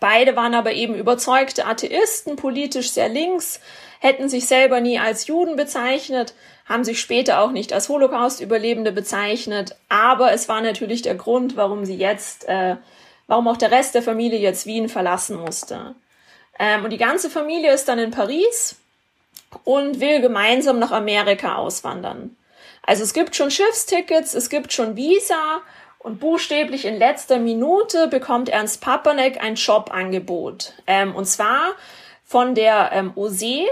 Beide 0.00 0.36
waren 0.36 0.54
aber 0.54 0.72
eben 0.72 0.94
überzeugte 0.94 1.66
Atheisten, 1.66 2.36
politisch 2.36 2.90
sehr 2.90 3.08
links, 3.08 3.60
hätten 4.00 4.28
sich 4.28 4.46
selber 4.46 4.80
nie 4.80 4.98
als 4.98 5.26
Juden 5.26 5.56
bezeichnet, 5.56 6.34
haben 6.66 6.84
sich 6.84 7.00
später 7.00 7.40
auch 7.40 7.50
nicht 7.50 7.72
als 7.72 7.88
Holocaust-Überlebende 7.88 8.92
bezeichnet. 8.92 9.76
Aber 9.88 10.32
es 10.32 10.48
war 10.48 10.60
natürlich 10.60 11.02
der 11.02 11.14
Grund, 11.14 11.56
warum 11.56 11.84
sie 11.84 11.96
jetzt, 11.96 12.48
äh, 12.48 12.76
warum 13.26 13.48
auch 13.48 13.56
der 13.56 13.70
Rest 13.70 13.94
der 13.94 14.02
Familie 14.02 14.38
jetzt 14.38 14.66
Wien 14.66 14.88
verlassen 14.88 15.36
musste. 15.36 15.94
Ähm, 16.58 16.84
und 16.84 16.90
die 16.90 16.98
ganze 16.98 17.30
Familie 17.30 17.72
ist 17.72 17.88
dann 17.88 17.98
in 17.98 18.10
Paris 18.10 18.76
und 19.64 20.00
will 20.00 20.20
gemeinsam 20.20 20.78
nach 20.78 20.92
Amerika 20.92 21.56
auswandern. 21.56 22.36
Also 22.82 23.02
es 23.02 23.14
gibt 23.14 23.34
schon 23.34 23.50
Schiffstickets, 23.50 24.34
es 24.34 24.50
gibt 24.50 24.72
schon 24.72 24.96
Visa 24.96 25.62
und 26.04 26.20
buchstäblich 26.20 26.84
in 26.84 26.98
letzter 26.98 27.38
Minute 27.38 28.08
bekommt 28.08 28.50
Ernst 28.50 28.82
Papanek 28.82 29.42
ein 29.42 29.54
Jobangebot. 29.54 30.74
Ähm, 30.86 31.14
und 31.16 31.24
zwar 31.24 31.72
von 32.26 32.54
der 32.54 32.90
ähm, 32.92 33.12
OSE, 33.16 33.64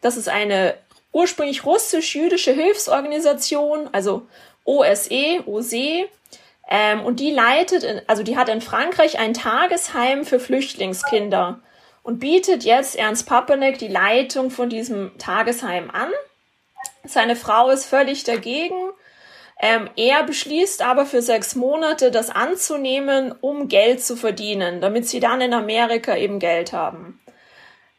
das 0.00 0.16
ist 0.16 0.30
eine 0.30 0.76
ursprünglich 1.12 1.66
russisch-jüdische 1.66 2.52
Hilfsorganisation, 2.52 3.90
also 3.92 4.26
OSE, 4.64 5.42
OSE, 5.44 6.08
ähm, 6.70 7.04
und 7.04 7.20
die 7.20 7.30
leitet, 7.30 7.82
in, 7.82 8.00
also 8.06 8.22
die 8.22 8.38
hat 8.38 8.48
in 8.48 8.62
Frankreich 8.62 9.18
ein 9.18 9.34
Tagesheim 9.34 10.24
für 10.24 10.40
Flüchtlingskinder 10.40 11.60
und 12.02 12.18
bietet 12.18 12.64
jetzt 12.64 12.96
Ernst 12.96 13.26
Papanek 13.26 13.78
die 13.78 13.88
Leitung 13.88 14.50
von 14.50 14.70
diesem 14.70 15.12
Tagesheim 15.18 15.90
an. 15.90 16.08
Seine 17.04 17.36
Frau 17.36 17.68
ist 17.68 17.84
völlig 17.84 18.24
dagegen. 18.24 18.90
Ähm, 19.60 19.88
er 19.96 20.24
beschließt 20.24 20.82
aber 20.82 21.06
für 21.06 21.22
sechs 21.22 21.54
Monate 21.54 22.10
das 22.10 22.30
anzunehmen, 22.30 23.32
um 23.40 23.68
Geld 23.68 24.04
zu 24.04 24.16
verdienen, 24.16 24.80
damit 24.80 25.06
sie 25.06 25.20
dann 25.20 25.40
in 25.40 25.54
Amerika 25.54 26.16
eben 26.16 26.38
Geld 26.38 26.72
haben. 26.72 27.20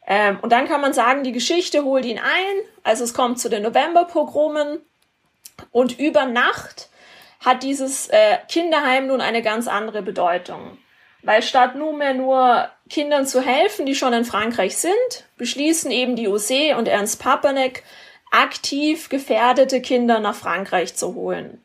Ähm, 0.06 0.38
und 0.42 0.52
dann 0.52 0.68
kann 0.68 0.80
man 0.80 0.92
sagen, 0.92 1.24
die 1.24 1.32
Geschichte 1.32 1.84
holt 1.84 2.04
ihn 2.04 2.18
ein. 2.18 2.56
Also 2.84 3.04
es 3.04 3.14
kommt 3.14 3.40
zu 3.40 3.48
den 3.48 3.62
Novemberpogromen 3.62 4.80
und 5.72 5.98
über 5.98 6.26
Nacht 6.26 6.88
hat 7.44 7.62
dieses 7.62 8.08
äh, 8.08 8.38
Kinderheim 8.48 9.08
nun 9.08 9.20
eine 9.20 9.42
ganz 9.42 9.66
andere 9.68 10.02
Bedeutung. 10.02 10.78
Weil 11.22 11.42
statt 11.42 11.74
nunmehr 11.74 12.14
nur 12.14 12.68
Kindern 12.88 13.26
zu 13.26 13.40
helfen, 13.40 13.84
die 13.84 13.96
schon 13.96 14.12
in 14.12 14.24
Frankreich 14.24 14.76
sind, 14.76 14.94
beschließen 15.38 15.90
eben 15.90 16.14
die 16.14 16.28
OSE 16.28 16.76
und 16.76 16.86
Ernst 16.86 17.20
Papanek, 17.20 17.82
aktiv 18.36 19.08
gefährdete 19.08 19.80
Kinder 19.80 20.20
nach 20.20 20.34
Frankreich 20.34 20.94
zu 20.94 21.14
holen. 21.14 21.62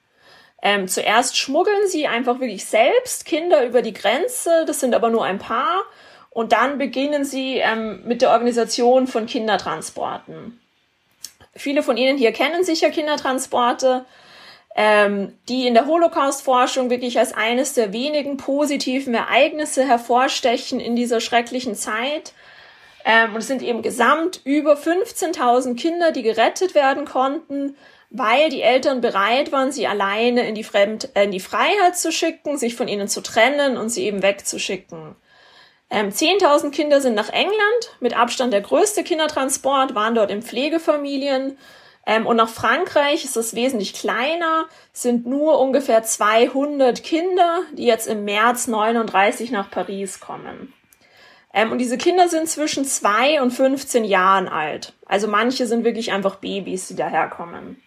Ähm, 0.61 0.87
zuerst 0.87 1.37
schmuggeln 1.37 1.87
sie 1.87 2.07
einfach 2.07 2.39
wirklich 2.39 2.65
selbst 2.65 3.25
Kinder 3.25 3.65
über 3.65 3.81
die 3.81 3.93
Grenze, 3.93 4.65
das 4.65 4.79
sind 4.79 4.93
aber 4.93 5.09
nur 5.09 5.25
ein 5.25 5.39
paar, 5.39 5.83
und 6.29 6.51
dann 6.53 6.77
beginnen 6.77 7.25
sie 7.25 7.57
ähm, 7.57 8.01
mit 8.05 8.21
der 8.21 8.29
Organisation 8.29 9.07
von 9.07 9.25
Kindertransporten. 9.25 10.59
Viele 11.55 11.83
von 11.83 11.97
Ihnen 11.97 12.17
hier 12.17 12.31
kennen 12.31 12.63
sicher 12.63 12.89
Kindertransporte 12.89 14.05
ähm, 14.75 15.37
die 15.49 15.67
in 15.67 15.73
der 15.73 15.85
Holocaust-Forschung 15.85 16.89
wirklich 16.89 17.19
als 17.19 17.33
eines 17.33 17.73
der 17.73 17.91
wenigen 17.91 18.37
positiven 18.37 19.13
Ereignisse 19.13 19.85
hervorstechen 19.85 20.79
in 20.79 20.95
dieser 20.95 21.19
schrecklichen 21.19 21.75
Zeit. 21.75 22.33
Ähm, 23.05 23.33
und 23.33 23.39
es 23.39 23.47
sind 23.47 23.61
eben 23.61 23.81
gesamt 23.81 24.41
über 24.43 24.73
15.000 24.75 25.75
Kinder, 25.75 26.11
die 26.11 26.23
gerettet 26.23 26.75
werden 26.75 27.05
konnten, 27.05 27.75
weil 28.09 28.49
die 28.49 28.61
Eltern 28.61 29.01
bereit 29.01 29.51
waren, 29.51 29.71
sie 29.71 29.87
alleine 29.87 30.47
in 30.47 30.55
die, 30.55 30.63
Fremd 30.63 31.09
äh, 31.15 31.23
in 31.23 31.31
die 31.31 31.39
Freiheit 31.39 31.97
zu 31.97 32.11
schicken, 32.11 32.57
sich 32.57 32.75
von 32.75 32.87
ihnen 32.87 33.07
zu 33.07 33.21
trennen 33.21 33.77
und 33.77 33.89
sie 33.89 34.05
eben 34.05 34.21
wegzuschicken. 34.21 35.15
Ähm, 35.89 36.09
10.000 36.09 36.71
Kinder 36.71 37.01
sind 37.01 37.15
nach 37.15 37.29
England, 37.29 37.97
mit 37.99 38.17
Abstand 38.17 38.53
der 38.53 38.61
größte 38.61 39.03
Kindertransport, 39.03 39.95
waren 39.95 40.15
dort 40.15 40.31
in 40.31 40.41
Pflegefamilien 40.41 41.57
ähm, 42.05 42.25
und 42.25 42.37
nach 42.37 42.49
Frankreich 42.49 43.23
ist 43.23 43.37
es 43.37 43.55
wesentlich 43.55 43.93
kleiner, 43.93 44.65
sind 44.91 45.25
nur 45.25 45.59
ungefähr 45.59 46.03
200 46.03 47.03
Kinder, 47.03 47.61
die 47.73 47.85
jetzt 47.85 48.07
im 48.07 48.25
März 48.25 48.67
39 48.67 49.51
nach 49.51 49.69
Paris 49.69 50.19
kommen. 50.19 50.73
Ähm, 51.53 51.71
und 51.71 51.79
diese 51.79 51.97
Kinder 51.97 52.29
sind 52.29 52.47
zwischen 52.47 52.85
zwei 52.85 53.41
und 53.41 53.51
15 53.51 54.05
Jahren 54.05 54.47
alt. 54.47 54.93
Also 55.05 55.27
manche 55.27 55.67
sind 55.67 55.83
wirklich 55.83 56.11
einfach 56.11 56.35
Babys, 56.35 56.87
die 56.87 56.95
daherkommen. 56.95 57.81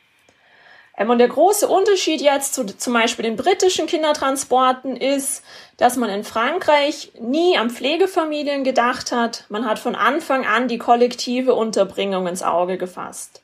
Ähm, 0.97 1.11
und 1.11 1.19
der 1.19 1.29
große 1.29 1.67
Unterschied 1.67 2.21
jetzt 2.21 2.55
zu 2.55 2.65
zum 2.65 2.93
Beispiel 2.93 3.25
den 3.25 3.37
britischen 3.37 3.87
Kindertransporten 3.87 4.97
ist, 4.97 5.43
dass 5.77 5.97
man 5.97 6.11
in 6.11 6.25
Frankreich 6.25 7.13
nie 7.21 7.57
an 7.57 7.71
Pflegefamilien 7.71 8.65
gedacht 8.65 9.13
hat. 9.13 9.45
Man 9.49 9.67
hat 9.67 9.79
von 9.79 9.95
Anfang 9.95 10.47
an 10.47 10.69
die 10.69 10.79
kollektive 10.79 11.55
Unterbringung 11.55 12.27
ins 12.27 12.43
Auge 12.43 12.79
gefasst. 12.79 13.43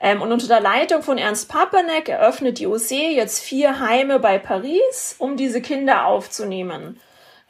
Ähm, 0.00 0.22
und 0.22 0.32
unter 0.32 0.46
der 0.46 0.60
Leitung 0.60 1.02
von 1.02 1.18
Ernst 1.18 1.50
Papanek 1.50 2.08
eröffnet 2.08 2.58
die 2.58 2.66
OSE 2.66 2.94
jetzt 2.94 3.40
vier 3.40 3.80
Heime 3.80 4.18
bei 4.18 4.38
Paris, 4.38 5.14
um 5.18 5.36
diese 5.36 5.60
Kinder 5.60 6.06
aufzunehmen. 6.06 6.98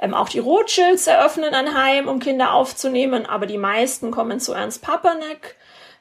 Ähm, 0.00 0.14
auch 0.14 0.30
die 0.30 0.38
Rothschilds 0.38 1.06
eröffnen 1.06 1.52
ein 1.52 1.74
Heim, 1.74 2.08
um 2.08 2.20
Kinder 2.20 2.54
aufzunehmen, 2.54 3.26
aber 3.26 3.44
die 3.44 3.58
meisten 3.58 4.10
kommen 4.10 4.40
zu 4.40 4.54
Ernst 4.54 4.80
Papanek. 4.80 5.56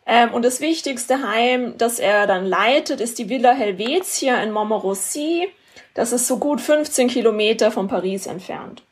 Ähm, 0.06 0.34
und 0.34 0.46
das 0.46 0.62
wichtigste 0.62 1.22
Heim, 1.22 1.78
das 1.78 2.00
er 2.00 2.26
dann 2.26 2.46
leitet, 2.46 3.02
ist 3.02 3.20
die 3.20 3.28
Villa 3.28 3.52
Helvetia 3.52 4.42
in 4.42 4.54
Montmorency. 4.54 5.50
Das 5.94 6.14
ist 6.14 6.28
so 6.28 6.38
gut 6.38 6.62
15 6.62 7.10
Kilometer 7.10 7.72
von 7.72 7.90
Paris 7.90 8.26
entfernt. 8.26 8.84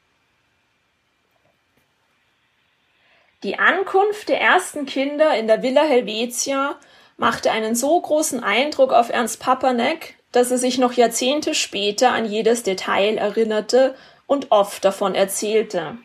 Die 3.43 3.59
Ankunft 3.59 4.27
der 4.27 4.41
ersten 4.41 4.85
Kinder 4.85 5.37
in 5.37 5.47
der 5.47 5.63
Villa 5.63 5.83
Helvetia 5.83 6.75
machte 7.15 7.51
einen 7.51 7.75
so 7.75 8.01
großen 8.01 8.43
Eindruck 8.43 8.91
auf 8.91 9.09
Ernst 9.09 9.39
Papanek, 9.39 10.15
dass 10.33 10.51
er 10.51 10.57
sich 10.57 10.77
noch 10.77 10.91
Jahrzehnte 10.91 11.53
später 11.53 12.11
an 12.11 12.25
jedes 12.25 12.63
Detail 12.63 13.17
erinnerte 13.17 13.95
und 14.27 14.51
oft 14.51 14.85
davon 14.85 15.15
erzählte. 15.15 15.97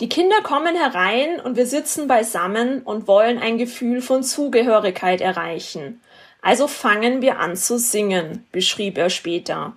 Die 0.00 0.08
Kinder 0.08 0.42
kommen 0.42 0.76
herein 0.76 1.40
und 1.40 1.56
wir 1.56 1.66
sitzen 1.66 2.08
beisammen 2.08 2.82
und 2.82 3.06
wollen 3.06 3.38
ein 3.38 3.56
Gefühl 3.56 4.02
von 4.02 4.22
Zugehörigkeit 4.22 5.20
erreichen. 5.20 6.02
Also 6.42 6.68
fangen 6.68 7.22
wir 7.22 7.38
an 7.38 7.56
zu 7.56 7.78
singen, 7.78 8.46
beschrieb 8.52 8.98
er 8.98 9.10
später. 9.10 9.74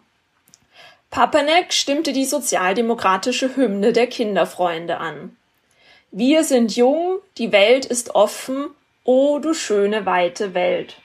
Papanek 1.10 1.74
stimmte 1.74 2.14
die 2.14 2.26
sozialdemokratische 2.26 3.56
Hymne 3.56 3.94
der 3.94 4.08
Kinderfreunde 4.08 4.98
an. 4.98 5.36
Wir 6.12 6.44
sind 6.44 6.76
jung, 6.76 7.20
die 7.38 7.52
Welt 7.52 7.86
ist 7.86 8.14
offen, 8.14 8.68
o 9.04 9.40
du 9.40 9.54
schöne 9.54 10.06
weite 10.06 10.54
Welt. 10.54 10.98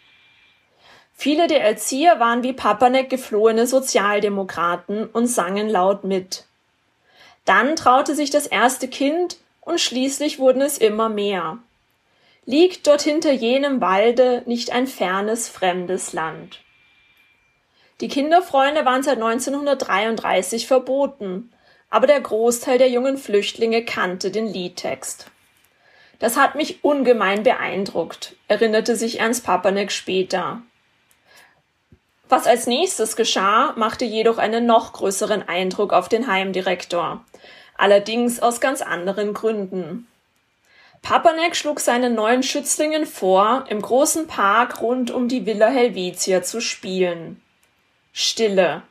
Viele 1.16 1.46
der 1.46 1.62
Erzieher 1.62 2.18
waren 2.20 2.42
wie 2.42 2.52
Papanek 2.52 3.08
geflohene 3.08 3.66
Sozialdemokraten 3.66 5.06
und 5.06 5.26
sangen 5.26 5.68
laut 5.68 6.04
mit. 6.04 6.44
Dann 7.44 7.76
traute 7.76 8.14
sich 8.14 8.30
das 8.30 8.46
erste 8.46 8.88
Kind 8.88 9.38
und 9.60 9.80
schließlich 9.80 10.38
wurden 10.38 10.62
es 10.62 10.78
immer 10.78 11.08
mehr. 11.08 11.58
Liegt 12.46 12.86
dort 12.86 13.02
hinter 13.02 13.32
jenem 13.32 13.80
Walde 13.80 14.42
nicht 14.46 14.72
ein 14.72 14.86
fernes, 14.86 15.48
fremdes 15.48 16.12
Land? 16.12 16.60
Die 18.00 18.08
Kinderfreunde 18.08 18.84
waren 18.84 19.02
seit 19.02 19.16
1933 19.16 20.66
verboten, 20.66 21.52
aber 21.90 22.06
der 22.06 22.20
Großteil 22.20 22.76
der 22.76 22.90
jungen 22.90 23.16
Flüchtlinge 23.16 23.84
kannte 23.84 24.30
den 24.30 24.46
Liedtext. 24.46 25.30
Das 26.18 26.36
hat 26.36 26.54
mich 26.54 26.82
ungemein 26.82 27.44
beeindruckt, 27.44 28.36
erinnerte 28.48 28.96
sich 28.96 29.20
Ernst 29.20 29.44
Papanek 29.44 29.92
später. 29.92 30.60
Was 32.28 32.46
als 32.46 32.66
nächstes 32.66 33.16
geschah, 33.16 33.74
machte 33.76 34.04
jedoch 34.04 34.38
einen 34.38 34.66
noch 34.66 34.92
größeren 34.92 35.46
Eindruck 35.46 35.92
auf 35.92 36.08
den 36.08 36.26
Heimdirektor. 36.26 37.24
Allerdings 37.76 38.40
aus 38.40 38.60
ganz 38.60 38.82
anderen 38.82 39.34
Gründen. 39.34 40.06
Papanek 41.02 41.54
schlug 41.54 41.80
seinen 41.80 42.14
neuen 42.14 42.42
Schützlingen 42.42 43.04
vor, 43.04 43.66
im 43.68 43.82
großen 43.82 44.26
Park 44.26 44.80
rund 44.80 45.10
um 45.10 45.28
die 45.28 45.44
Villa 45.44 45.68
Helvetia 45.68 46.42
zu 46.42 46.62
spielen. 46.62 47.42
Stille. 48.14 48.82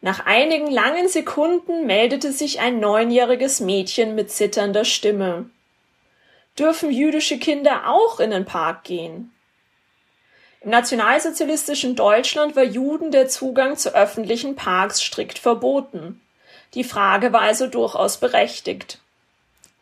Nach 0.00 0.24
einigen 0.24 0.70
langen 0.70 1.08
Sekunden 1.08 1.86
meldete 1.86 2.30
sich 2.30 2.60
ein 2.60 2.78
neunjähriges 2.78 3.58
Mädchen 3.58 4.14
mit 4.14 4.30
zitternder 4.30 4.84
Stimme. 4.84 5.50
Dürfen 6.56 6.92
jüdische 6.92 7.38
Kinder 7.38 7.90
auch 7.90 8.20
in 8.20 8.30
den 8.30 8.44
Park 8.44 8.84
gehen? 8.84 9.33
Im 10.64 10.70
nationalsozialistischen 10.70 11.94
Deutschland 11.94 12.56
war 12.56 12.62
Juden 12.62 13.10
der 13.10 13.28
Zugang 13.28 13.76
zu 13.76 13.94
öffentlichen 13.94 14.56
Parks 14.56 15.02
strikt 15.02 15.38
verboten. 15.38 16.22
Die 16.72 16.84
Frage 16.84 17.34
war 17.34 17.42
also 17.42 17.66
durchaus 17.66 18.16
berechtigt. 18.16 18.98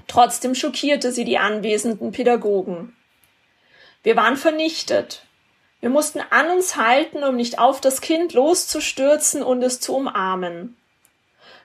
Trotzdem 0.08 0.56
schockierte 0.56 1.12
sie 1.12 1.24
die 1.24 1.38
anwesenden 1.38 2.10
Pädagogen. 2.10 2.96
Wir 4.02 4.16
waren 4.16 4.36
vernichtet. 4.36 5.22
Wir 5.78 5.88
mussten 5.88 6.20
an 6.30 6.50
uns 6.50 6.74
halten, 6.74 7.22
um 7.22 7.36
nicht 7.36 7.60
auf 7.60 7.80
das 7.80 8.00
Kind 8.00 8.32
loszustürzen 8.32 9.44
und 9.44 9.62
es 9.62 9.78
zu 9.78 9.94
umarmen. 9.94 10.76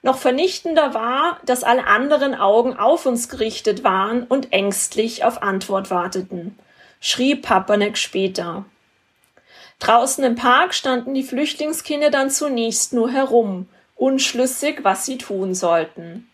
Noch 0.04 0.20
vernichtender 0.20 0.94
war, 0.94 1.40
dass 1.44 1.64
alle 1.64 1.88
anderen 1.88 2.36
Augen 2.36 2.78
auf 2.78 3.08
uns 3.08 3.30
gerichtet 3.30 3.84
waren 3.84 4.26
und 4.26 4.54
ängstlich 4.54 5.24
auf 5.24 5.42
Antwort 5.42 5.90
warteten, 5.90 6.60
schrieb 7.02 7.42
Papanek 7.42 7.98
später. 7.98 8.66
Draußen 9.80 10.24
im 10.24 10.36
Park 10.36 10.74
standen 10.74 11.14
die 11.14 11.24
Flüchtlingskinder 11.24 12.10
dann 12.10 12.30
zunächst 12.30 12.94
nur 12.94 13.12
herum, 13.12 13.70
unschlüssig, 13.96 14.84
was 14.84 15.06
sie 15.06 15.18
tun 15.18 15.54
sollten. 15.54 16.30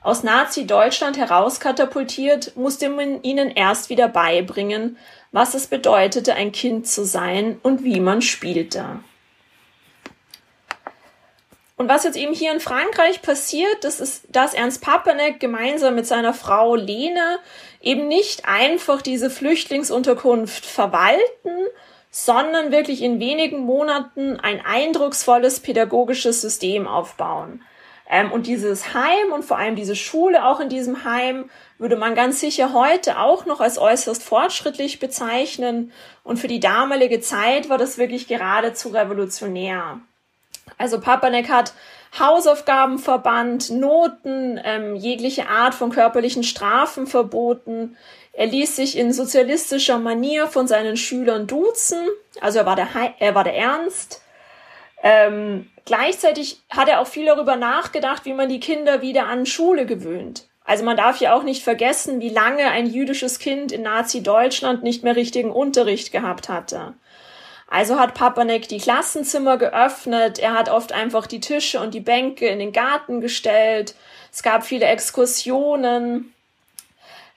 Aus 0.00 0.22
Nazi-Deutschland 0.22 1.16
herauskatapultiert, 1.18 2.56
musste 2.56 2.88
man 2.88 3.22
ihnen 3.22 3.50
erst 3.50 3.90
wieder 3.90 4.08
beibringen, 4.08 4.96
was 5.32 5.54
es 5.54 5.66
bedeutete, 5.66 6.34
ein 6.34 6.52
Kind 6.52 6.86
zu 6.86 7.04
sein 7.04 7.58
und 7.62 7.84
wie 7.84 8.00
man 8.00 8.22
spielte. 8.22 9.00
Und 11.76 11.88
was 11.88 12.04
jetzt 12.04 12.16
eben 12.16 12.34
hier 12.34 12.52
in 12.52 12.60
Frankreich 12.60 13.22
passiert, 13.22 13.84
das 13.84 14.00
ist, 14.00 14.24
dass 14.30 14.52
Ernst 14.52 14.82
Papanek 14.82 15.38
gemeinsam 15.38 15.94
mit 15.94 16.06
seiner 16.06 16.34
Frau 16.34 16.74
Lene 16.74 17.38
eben 17.80 18.08
nicht 18.08 18.46
einfach 18.46 19.00
diese 19.00 19.30
Flüchtlingsunterkunft 19.30 20.66
verwalten, 20.66 21.66
sondern 22.24 22.72
wirklich 22.72 23.02
in 23.02 23.20
wenigen 23.20 23.60
Monaten 23.60 24.40
ein 24.40 24.60
eindrucksvolles 24.64 25.60
pädagogisches 25.60 26.40
System 26.40 26.86
aufbauen. 26.86 27.62
Ähm, 28.10 28.32
und 28.32 28.46
dieses 28.46 28.94
Heim 28.94 29.32
und 29.32 29.44
vor 29.44 29.58
allem 29.58 29.76
diese 29.76 29.94
Schule 29.94 30.46
auch 30.46 30.60
in 30.60 30.68
diesem 30.68 31.04
Heim 31.04 31.50
würde 31.78 31.96
man 31.96 32.14
ganz 32.14 32.40
sicher 32.40 32.72
heute 32.72 33.18
auch 33.18 33.46
noch 33.46 33.60
als 33.60 33.78
äußerst 33.78 34.22
fortschrittlich 34.22 34.98
bezeichnen. 34.98 35.92
Und 36.24 36.38
für 36.38 36.48
die 36.48 36.60
damalige 36.60 37.20
Zeit 37.20 37.68
war 37.68 37.78
das 37.78 37.98
wirklich 37.98 38.26
geradezu 38.26 38.88
revolutionär. 38.88 40.00
Also 40.76 41.00
Papanek 41.00 41.48
hat 41.48 41.72
Hausaufgaben 42.18 42.98
verbannt, 42.98 43.70
Noten, 43.70 44.60
ähm, 44.64 44.96
jegliche 44.96 45.48
Art 45.48 45.74
von 45.74 45.90
körperlichen 45.90 46.42
Strafen 46.42 47.06
verboten. 47.06 47.96
Er 48.38 48.46
ließ 48.46 48.76
sich 48.76 48.96
in 48.96 49.12
sozialistischer 49.12 49.98
Manier 49.98 50.46
von 50.46 50.68
seinen 50.68 50.96
Schülern 50.96 51.48
duzen, 51.48 51.98
also 52.40 52.60
er 52.60 52.66
war 52.66 52.76
der, 52.76 52.94
He 52.94 53.10
er 53.18 53.34
war 53.34 53.42
der 53.42 53.56
Ernst. 53.56 54.22
Ähm, 55.02 55.68
gleichzeitig 55.84 56.60
hat 56.70 56.88
er 56.88 57.00
auch 57.00 57.08
viel 57.08 57.26
darüber 57.26 57.56
nachgedacht, 57.56 58.26
wie 58.26 58.34
man 58.34 58.48
die 58.48 58.60
Kinder 58.60 59.02
wieder 59.02 59.26
an 59.26 59.44
Schule 59.44 59.86
gewöhnt. 59.86 60.46
Also 60.64 60.84
man 60.84 60.96
darf 60.96 61.18
ja 61.18 61.34
auch 61.34 61.42
nicht 61.42 61.64
vergessen, 61.64 62.20
wie 62.20 62.28
lange 62.28 62.70
ein 62.70 62.86
jüdisches 62.86 63.40
Kind 63.40 63.72
in 63.72 63.82
Nazi-Deutschland 63.82 64.84
nicht 64.84 65.02
mehr 65.02 65.16
richtigen 65.16 65.50
Unterricht 65.50 66.12
gehabt 66.12 66.48
hatte. 66.48 66.94
Also 67.66 67.98
hat 67.98 68.14
Papanek 68.14 68.68
die 68.68 68.78
Klassenzimmer 68.78 69.56
geöffnet, 69.56 70.38
er 70.38 70.54
hat 70.54 70.68
oft 70.68 70.92
einfach 70.92 71.26
die 71.26 71.40
Tische 71.40 71.80
und 71.80 71.92
die 71.92 71.98
Bänke 71.98 72.46
in 72.46 72.60
den 72.60 72.72
Garten 72.72 73.20
gestellt, 73.20 73.96
es 74.32 74.44
gab 74.44 74.64
viele 74.64 74.86
Exkursionen, 74.86 76.32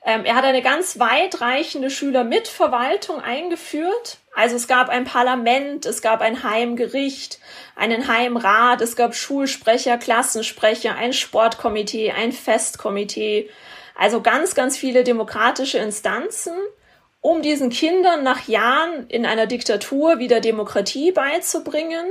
ähm, 0.04 0.24
er 0.24 0.34
hat 0.34 0.44
eine 0.44 0.62
ganz 0.62 0.98
weitreichende 0.98 1.88
Schülermitverwaltung 1.90 3.20
eingeführt. 3.20 4.18
Also 4.34 4.56
es 4.56 4.66
gab 4.66 4.88
ein 4.88 5.04
Parlament, 5.04 5.86
es 5.86 6.02
gab 6.02 6.20
ein 6.20 6.42
Heimgericht, 6.42 7.38
einen 7.76 8.08
Heimrat, 8.08 8.80
es 8.80 8.96
gab 8.96 9.14
Schulsprecher, 9.14 9.98
Klassensprecher, 9.98 10.96
ein 10.96 11.12
Sportkomitee, 11.12 12.12
ein 12.12 12.32
Festkomitee. 12.32 13.48
Also 13.94 14.22
ganz, 14.22 14.54
ganz 14.54 14.76
viele 14.76 15.04
demokratische 15.04 15.78
Instanzen, 15.78 16.54
um 17.20 17.42
diesen 17.42 17.70
Kindern 17.70 18.24
nach 18.24 18.48
Jahren 18.48 19.06
in 19.08 19.26
einer 19.26 19.46
Diktatur 19.46 20.18
wieder 20.18 20.40
Demokratie 20.40 21.12
beizubringen 21.12 22.06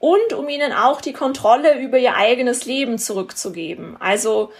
und 0.00 0.32
um 0.32 0.48
ihnen 0.48 0.72
auch 0.72 1.02
die 1.02 1.12
Kontrolle 1.12 1.78
über 1.78 1.98
ihr 1.98 2.16
eigenes 2.16 2.64
Leben 2.64 2.98
zurückzugeben. 2.98 3.96
Also 4.00 4.50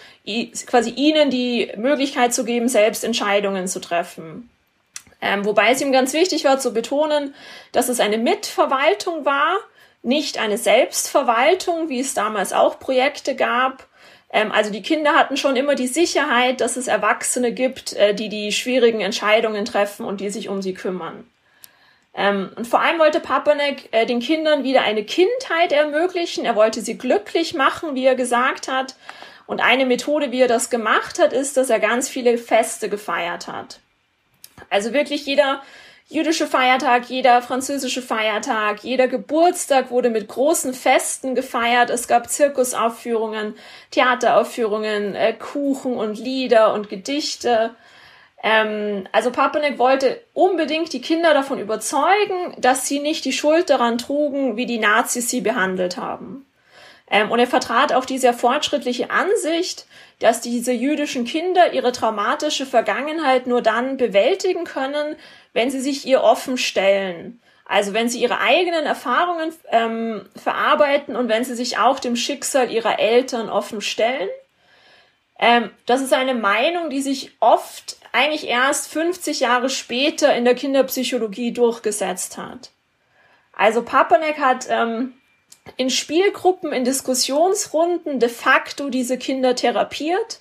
quasi 0.66 0.90
ihnen 0.90 1.30
die 1.30 1.72
Möglichkeit 1.76 2.32
zu 2.34 2.44
geben, 2.44 2.68
selbst 2.68 3.02
Entscheidungen 3.02 3.66
zu 3.66 3.80
treffen. 3.80 4.50
Ähm, 5.22 5.44
wobei 5.44 5.70
es 5.70 5.80
ihm 5.80 5.92
ganz 5.92 6.12
wichtig 6.12 6.44
war 6.44 6.58
zu 6.58 6.72
betonen, 6.72 7.34
dass 7.72 7.88
es 7.88 8.00
eine 8.00 8.18
Mitverwaltung 8.18 9.24
war, 9.24 9.56
nicht 10.02 10.38
eine 10.38 10.58
Selbstverwaltung, 10.58 11.88
wie 11.88 12.00
es 12.00 12.14
damals 12.14 12.52
auch 12.52 12.78
Projekte 12.78 13.34
gab. 13.34 13.86
Ähm, 14.30 14.52
also 14.52 14.70
die 14.70 14.82
Kinder 14.82 15.14
hatten 15.14 15.38
schon 15.38 15.56
immer 15.56 15.74
die 15.74 15.86
Sicherheit, 15.86 16.60
dass 16.60 16.76
es 16.76 16.86
Erwachsene 16.86 17.52
gibt, 17.52 17.94
äh, 17.94 18.14
die 18.14 18.28
die 18.28 18.52
schwierigen 18.52 19.00
Entscheidungen 19.00 19.64
treffen 19.64 20.04
und 20.04 20.20
die 20.20 20.30
sich 20.30 20.50
um 20.50 20.60
sie 20.60 20.74
kümmern. 20.74 21.26
Ähm, 22.14 22.50
und 22.56 22.66
vor 22.66 22.80
allem 22.80 22.98
wollte 22.98 23.20
Papanek 23.20 23.88
äh, 23.92 24.06
den 24.06 24.20
Kindern 24.20 24.64
wieder 24.64 24.82
eine 24.82 25.04
Kindheit 25.04 25.72
ermöglichen. 25.72 26.44
Er 26.44 26.56
wollte 26.56 26.80
sie 26.80 26.98
glücklich 26.98 27.54
machen, 27.54 27.94
wie 27.94 28.04
er 28.04 28.16
gesagt 28.16 28.68
hat. 28.68 28.96
Und 29.46 29.60
eine 29.60 29.86
Methode, 29.86 30.30
wie 30.32 30.40
er 30.40 30.48
das 30.48 30.70
gemacht 30.70 31.18
hat, 31.18 31.32
ist, 31.32 31.56
dass 31.56 31.70
er 31.70 31.80
ganz 31.80 32.08
viele 32.08 32.38
Feste 32.38 32.88
gefeiert 32.88 33.48
hat. 33.48 33.80
Also 34.68 34.92
wirklich 34.92 35.26
jeder, 35.26 35.62
jüdische 36.08 36.46
Feiertag, 36.46 37.08
jeder 37.08 37.40
französische 37.42 38.02
Feiertag, 38.02 38.84
jeder 38.84 39.08
Geburtstag 39.08 39.90
wurde 39.90 40.10
mit 40.10 40.28
großen 40.28 40.74
Festen 40.74 41.34
gefeiert. 41.34 41.90
Es 41.90 42.08
gab 42.08 42.28
Zirkusaufführungen, 42.28 43.54
Theateraufführungen, 43.90 45.14
äh, 45.14 45.32
Kuchen 45.32 45.94
und 45.94 46.18
Lieder 46.18 46.74
und 46.74 46.88
Gedichte. 46.88 47.74
Ähm, 48.42 49.06
also 49.12 49.30
Papanek 49.30 49.78
wollte 49.78 50.20
unbedingt 50.32 50.92
die 50.92 51.00
Kinder 51.00 51.34
davon 51.34 51.58
überzeugen, 51.58 52.54
dass 52.58 52.86
sie 52.86 52.98
nicht 52.98 53.24
die 53.24 53.32
Schuld 53.32 53.68
daran 53.68 53.98
trugen, 53.98 54.56
wie 54.56 54.66
die 54.66 54.78
Nazis 54.78 55.28
sie 55.28 55.42
behandelt 55.42 55.96
haben. 55.96 56.46
Ähm, 57.10 57.30
und 57.30 57.38
er 57.38 57.46
vertrat 57.46 57.92
auch 57.92 58.04
die 58.04 58.18
sehr 58.18 58.32
fortschrittliche 58.32 59.10
Ansicht, 59.10 59.86
dass 60.20 60.40
diese 60.40 60.72
jüdischen 60.72 61.24
Kinder 61.24 61.72
ihre 61.72 61.92
traumatische 61.92 62.66
Vergangenheit 62.66 63.46
nur 63.46 63.62
dann 63.62 63.96
bewältigen 63.96 64.64
können, 64.64 65.16
wenn 65.52 65.70
sie 65.70 65.80
sich 65.80 66.06
ihr 66.06 66.22
offen 66.22 66.56
stellen. 66.56 67.40
Also 67.66 67.94
wenn 67.94 68.08
sie 68.08 68.20
ihre 68.20 68.40
eigenen 68.40 68.84
Erfahrungen 68.84 69.52
ähm, 69.70 70.28
verarbeiten 70.34 71.14
und 71.14 71.28
wenn 71.28 71.44
sie 71.44 71.54
sich 71.54 71.78
auch 71.78 72.00
dem 72.00 72.16
Schicksal 72.16 72.70
ihrer 72.70 72.98
Eltern 72.98 73.48
offen 73.48 73.80
stellen. 73.80 74.28
Ähm, 75.38 75.70
das 75.86 76.00
ist 76.00 76.12
eine 76.12 76.34
Meinung, 76.34 76.90
die 76.90 77.00
sich 77.00 77.32
oft 77.40 77.96
eigentlich 78.12 78.46
erst 78.46 78.88
50 78.88 79.40
Jahre 79.40 79.70
später 79.70 80.34
in 80.34 80.44
der 80.44 80.54
Kinderpsychologie 80.54 81.52
durchgesetzt 81.52 82.38
hat. 82.38 82.70
Also 83.52 83.82
Papanek 83.82 84.38
hat 84.38 84.66
ähm, 84.68 85.14
in 85.76 85.90
Spielgruppen, 85.90 86.72
in 86.72 86.84
Diskussionsrunden 86.84 88.18
de 88.18 88.28
facto 88.28 88.88
diese 88.88 89.18
Kinder 89.18 89.54
therapiert 89.54 90.40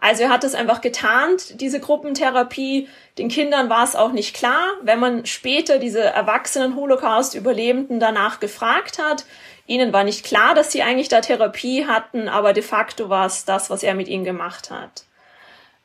also 0.00 0.24
er 0.24 0.28
hat 0.28 0.44
es 0.44 0.54
einfach 0.54 0.82
getarnt, 0.82 1.60
diese 1.60 1.80
Gruppentherapie. 1.80 2.88
Den 3.16 3.28
Kindern 3.28 3.70
war 3.70 3.82
es 3.82 3.96
auch 3.96 4.12
nicht 4.12 4.36
klar. 4.36 4.74
Wenn 4.82 5.00
man 5.00 5.24
später 5.24 5.78
diese 5.78 6.00
erwachsenen 6.00 6.76
Holocaust-Überlebenden 6.76 7.98
danach 7.98 8.38
gefragt 8.38 8.98
hat, 8.98 9.24
ihnen 9.66 9.92
war 9.92 10.04
nicht 10.04 10.24
klar, 10.24 10.54
dass 10.54 10.70
sie 10.70 10.82
eigentlich 10.82 11.08
da 11.08 11.22
Therapie 11.22 11.86
hatten, 11.86 12.28
aber 12.28 12.52
de 12.52 12.62
facto 12.62 13.08
war 13.08 13.26
es 13.26 13.46
das, 13.46 13.70
was 13.70 13.82
er 13.82 13.94
mit 13.94 14.06
ihnen 14.06 14.24
gemacht 14.24 14.70
hat. 14.70 15.05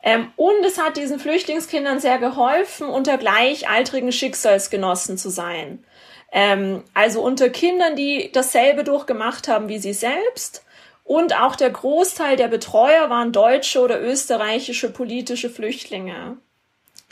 Ähm, 0.03 0.31
und 0.35 0.65
es 0.65 0.79
hat 0.79 0.97
diesen 0.97 1.19
Flüchtlingskindern 1.19 1.99
sehr 1.99 2.17
geholfen, 2.17 2.87
unter 2.87 3.17
gleichaltrigen 3.17 4.11
Schicksalsgenossen 4.11 5.17
zu 5.17 5.29
sein. 5.29 5.83
Ähm, 6.31 6.83
also 6.93 7.21
unter 7.21 7.49
Kindern, 7.49 7.95
die 7.95 8.31
dasselbe 8.31 8.83
durchgemacht 8.83 9.47
haben 9.47 9.67
wie 9.67 9.79
sie 9.79 9.93
selbst 9.93 10.63
und 11.03 11.39
auch 11.39 11.55
der 11.55 11.69
Großteil 11.69 12.37
der 12.37 12.47
Betreuer 12.47 13.09
waren 13.09 13.31
deutsche 13.31 13.81
oder 13.81 14.01
österreichische 14.01 14.91
politische 14.91 15.49
Flüchtlinge. 15.49 16.37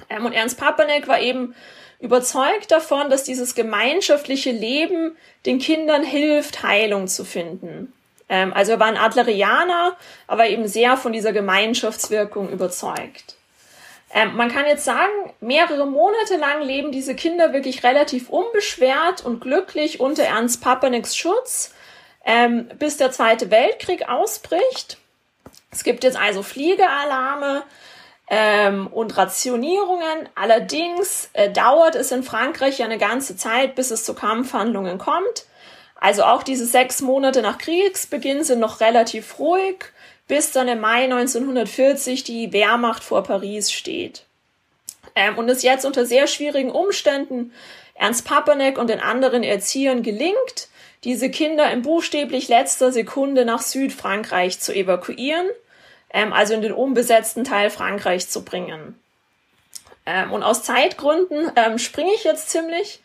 Ähm, 0.09 0.25
und 0.25 0.33
Ernst 0.33 0.57
Papanek 0.57 1.07
war 1.07 1.19
eben 1.19 1.53
überzeugt 1.99 2.71
davon, 2.71 3.09
dass 3.09 3.25
dieses 3.25 3.55
gemeinschaftliche 3.55 4.51
Leben 4.51 5.17
den 5.45 5.59
Kindern 5.59 6.03
hilft, 6.03 6.63
Heilung 6.63 7.07
zu 7.07 7.25
finden. 7.25 7.93
Ähm, 8.29 8.53
also 8.53 8.73
er 8.73 8.79
war 8.79 8.87
ein 8.87 8.97
Adlerianer, 8.97 9.97
aber 10.27 10.47
eben 10.47 10.67
sehr 10.67 10.95
von 10.95 11.11
dieser 11.11 11.33
Gemeinschaftswirkung 11.33 12.49
überzeugt. 12.49 13.35
Ähm, 14.13 14.35
man 14.35 14.51
kann 14.51 14.65
jetzt 14.65 14.85
sagen, 14.85 15.11
mehrere 15.39 15.85
Monate 15.85 16.37
lang 16.37 16.61
leben 16.61 16.91
diese 16.91 17.15
Kinder 17.15 17.53
wirklich 17.53 17.83
relativ 17.83 18.29
unbeschwert 18.29 19.25
und 19.25 19.41
glücklich 19.41 19.99
unter 19.99 20.23
Ernst 20.23 20.61
Papaneks 20.63 21.15
Schutz 21.15 21.73
ähm, 22.25 22.67
bis 22.77 22.97
der 22.97 23.11
Zweite 23.11 23.51
Weltkrieg 23.51 24.07
ausbricht. 24.09 24.97
Es 25.71 25.83
gibt 25.83 26.03
jetzt 26.03 26.17
also 26.17 26.43
Fliegealarme 26.43 27.63
ähm, 28.29 28.87
und 28.87 29.17
Rationierungen. 29.17 30.29
Allerdings 30.35 31.29
äh, 31.33 31.51
dauert 31.51 31.95
es 31.95 32.11
in 32.11 32.23
Frankreich 32.23 32.79
ja 32.79 32.85
eine 32.85 32.97
ganze 32.97 33.35
Zeit, 33.35 33.75
bis 33.75 33.91
es 33.91 34.03
zu 34.03 34.13
Kampfhandlungen 34.13 34.97
kommt. 34.97 35.45
Also 35.99 36.23
auch 36.23 36.43
diese 36.43 36.65
sechs 36.65 37.01
Monate 37.01 37.41
nach 37.41 37.57
Kriegsbeginn 37.57 38.43
sind 38.43 38.59
noch 38.59 38.79
relativ 38.79 39.37
ruhig, 39.39 39.85
bis 40.27 40.51
dann 40.51 40.67
im 40.67 40.79
Mai 40.79 41.03
1940 41.03 42.23
die 42.23 42.53
Wehrmacht 42.53 43.03
vor 43.03 43.23
Paris 43.23 43.71
steht. 43.71 44.25
Ähm, 45.15 45.37
und 45.37 45.49
es 45.49 45.63
jetzt 45.63 45.85
unter 45.85 46.05
sehr 46.05 46.27
schwierigen 46.27 46.71
Umständen 46.71 47.51
Ernst 47.95 48.25
Papanek 48.25 48.77
und 48.77 48.89
den 48.89 49.01
anderen 49.01 49.43
Erziehern 49.43 50.03
gelingt, 50.03 50.69
diese 51.03 51.29
Kinder 51.29 51.69
in 51.71 51.81
buchstäblich 51.81 52.47
letzter 52.47 52.93
Sekunde 52.93 53.43
nach 53.43 53.61
Südfrankreich 53.61 54.59
zu 54.59 54.73
evakuieren, 54.73 55.47
ähm, 56.13 56.31
also 56.31 56.53
in 56.53 56.61
den 56.61 56.71
unbesetzten 56.71 57.43
Teil 57.43 57.69
Frankreichs 57.69 58.29
zu 58.29 58.45
bringen. 58.45 58.97
Ähm, 60.05 60.31
und 60.31 60.43
aus 60.43 60.63
Zeitgründen 60.63 61.51
ähm, 61.57 61.77
springe 61.77 62.13
ich 62.13 62.23
jetzt 62.23 62.49
ziemlich. 62.49 63.01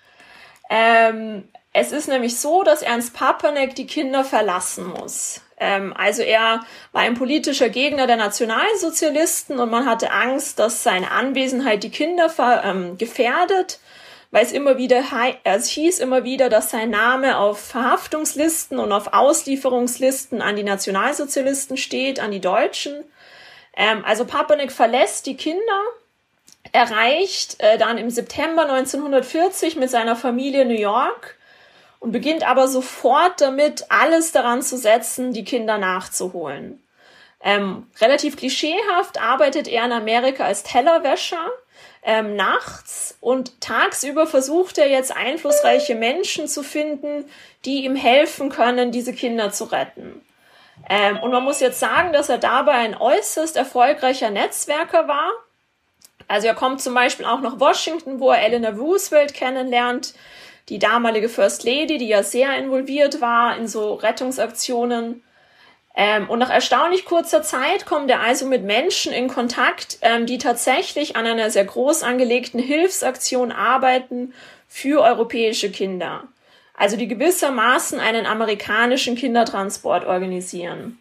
Ähm, 0.70 1.48
es 1.74 1.92
ist 1.92 2.08
nämlich 2.08 2.38
so, 2.38 2.62
dass 2.62 2.82
Ernst 2.82 3.14
Papanek 3.14 3.74
die 3.74 3.86
Kinder 3.86 4.24
verlassen 4.24 4.86
muss. 4.86 5.40
Ähm, 5.58 5.92
also 5.96 6.22
er 6.22 6.64
war 6.92 7.02
ein 7.02 7.14
politischer 7.14 7.68
Gegner 7.68 8.06
der 8.06 8.16
Nationalsozialisten 8.16 9.58
und 9.58 9.70
man 9.70 9.84
hatte 9.84 10.12
Angst, 10.12 10.58
dass 10.60 10.82
seine 10.82 11.10
Anwesenheit 11.10 11.82
die 11.82 11.90
Kinder 11.90 12.32
ähm, 12.64 12.96
gefährdet 12.96 13.80
weil 14.34 14.44
es 14.44 14.50
immer 14.50 14.78
wieder, 14.78 15.00
es 15.44 15.68
hieß 15.68 16.00
immer 16.00 16.24
wieder, 16.24 16.48
dass 16.48 16.70
sein 16.70 16.90
Name 16.90 17.38
auf 17.38 17.60
Verhaftungslisten 17.60 18.80
und 18.80 18.90
auf 18.90 19.12
Auslieferungslisten 19.12 20.42
an 20.42 20.56
die 20.56 20.64
Nationalsozialisten 20.64 21.76
steht, 21.76 22.18
an 22.18 22.32
die 22.32 22.40
Deutschen. 22.40 23.04
Ähm, 23.76 24.04
also 24.04 24.24
Papanek 24.24 24.72
verlässt 24.72 25.26
die 25.26 25.36
Kinder, 25.36 25.82
erreicht 26.72 27.60
äh, 27.60 27.78
dann 27.78 27.96
im 27.96 28.10
September 28.10 28.62
1940 28.62 29.76
mit 29.76 29.88
seiner 29.88 30.16
Familie 30.16 30.64
New 30.64 30.74
York 30.74 31.36
und 32.04 32.12
beginnt 32.12 32.46
aber 32.46 32.68
sofort 32.68 33.40
damit, 33.40 33.86
alles 33.88 34.30
daran 34.30 34.60
zu 34.60 34.76
setzen, 34.76 35.32
die 35.32 35.42
Kinder 35.42 35.78
nachzuholen. 35.78 36.84
Ähm, 37.42 37.86
relativ 37.98 38.36
klischeehaft 38.36 39.18
arbeitet 39.18 39.68
er 39.68 39.86
in 39.86 39.92
Amerika 39.92 40.44
als 40.44 40.64
Tellerwäscher 40.64 41.50
ähm, 42.02 42.36
nachts 42.36 43.16
und 43.22 43.58
tagsüber 43.62 44.26
versucht 44.26 44.76
er 44.76 44.90
jetzt 44.90 45.16
einflussreiche 45.16 45.94
Menschen 45.94 46.46
zu 46.46 46.62
finden, 46.62 47.24
die 47.64 47.86
ihm 47.86 47.96
helfen 47.96 48.50
können, 48.50 48.92
diese 48.92 49.14
Kinder 49.14 49.50
zu 49.50 49.64
retten. 49.64 50.20
Ähm, 50.90 51.18
und 51.20 51.30
man 51.30 51.42
muss 51.42 51.60
jetzt 51.60 51.80
sagen, 51.80 52.12
dass 52.12 52.28
er 52.28 52.36
dabei 52.36 52.72
ein 52.72 52.98
äußerst 52.98 53.56
erfolgreicher 53.56 54.28
Netzwerker 54.28 55.08
war. 55.08 55.30
Also 56.28 56.48
er 56.48 56.54
kommt 56.54 56.82
zum 56.82 56.92
Beispiel 56.92 57.24
auch 57.24 57.40
nach 57.40 57.58
Washington, 57.58 58.20
wo 58.20 58.30
er 58.30 58.42
Eleanor 58.42 58.72
Roosevelt 58.72 59.32
kennenlernt, 59.32 60.12
die 60.68 60.78
damalige 60.78 61.28
First 61.28 61.64
Lady, 61.64 61.98
die 61.98 62.08
ja 62.08 62.22
sehr 62.22 62.56
involviert 62.56 63.20
war 63.20 63.56
in 63.56 63.68
so 63.68 63.94
Rettungsaktionen. 63.94 65.22
Ähm, 65.96 66.28
und 66.28 66.38
nach 66.40 66.50
erstaunlich 66.50 67.04
kurzer 67.04 67.42
Zeit 67.42 67.86
kommt 67.86 68.10
er 68.10 68.20
also 68.20 68.46
mit 68.46 68.64
Menschen 68.64 69.12
in 69.12 69.28
Kontakt, 69.28 69.98
ähm, 70.00 70.26
die 70.26 70.38
tatsächlich 70.38 71.16
an 71.16 71.26
einer 71.26 71.50
sehr 71.50 71.64
groß 71.64 72.02
angelegten 72.02 72.58
Hilfsaktion 72.58 73.52
arbeiten 73.52 74.34
für 74.66 75.02
europäische 75.02 75.70
Kinder. 75.70 76.24
Also 76.76 76.96
die 76.96 77.06
gewissermaßen 77.06 78.00
einen 78.00 78.26
amerikanischen 78.26 79.14
Kindertransport 79.14 80.04
organisieren. 80.04 80.98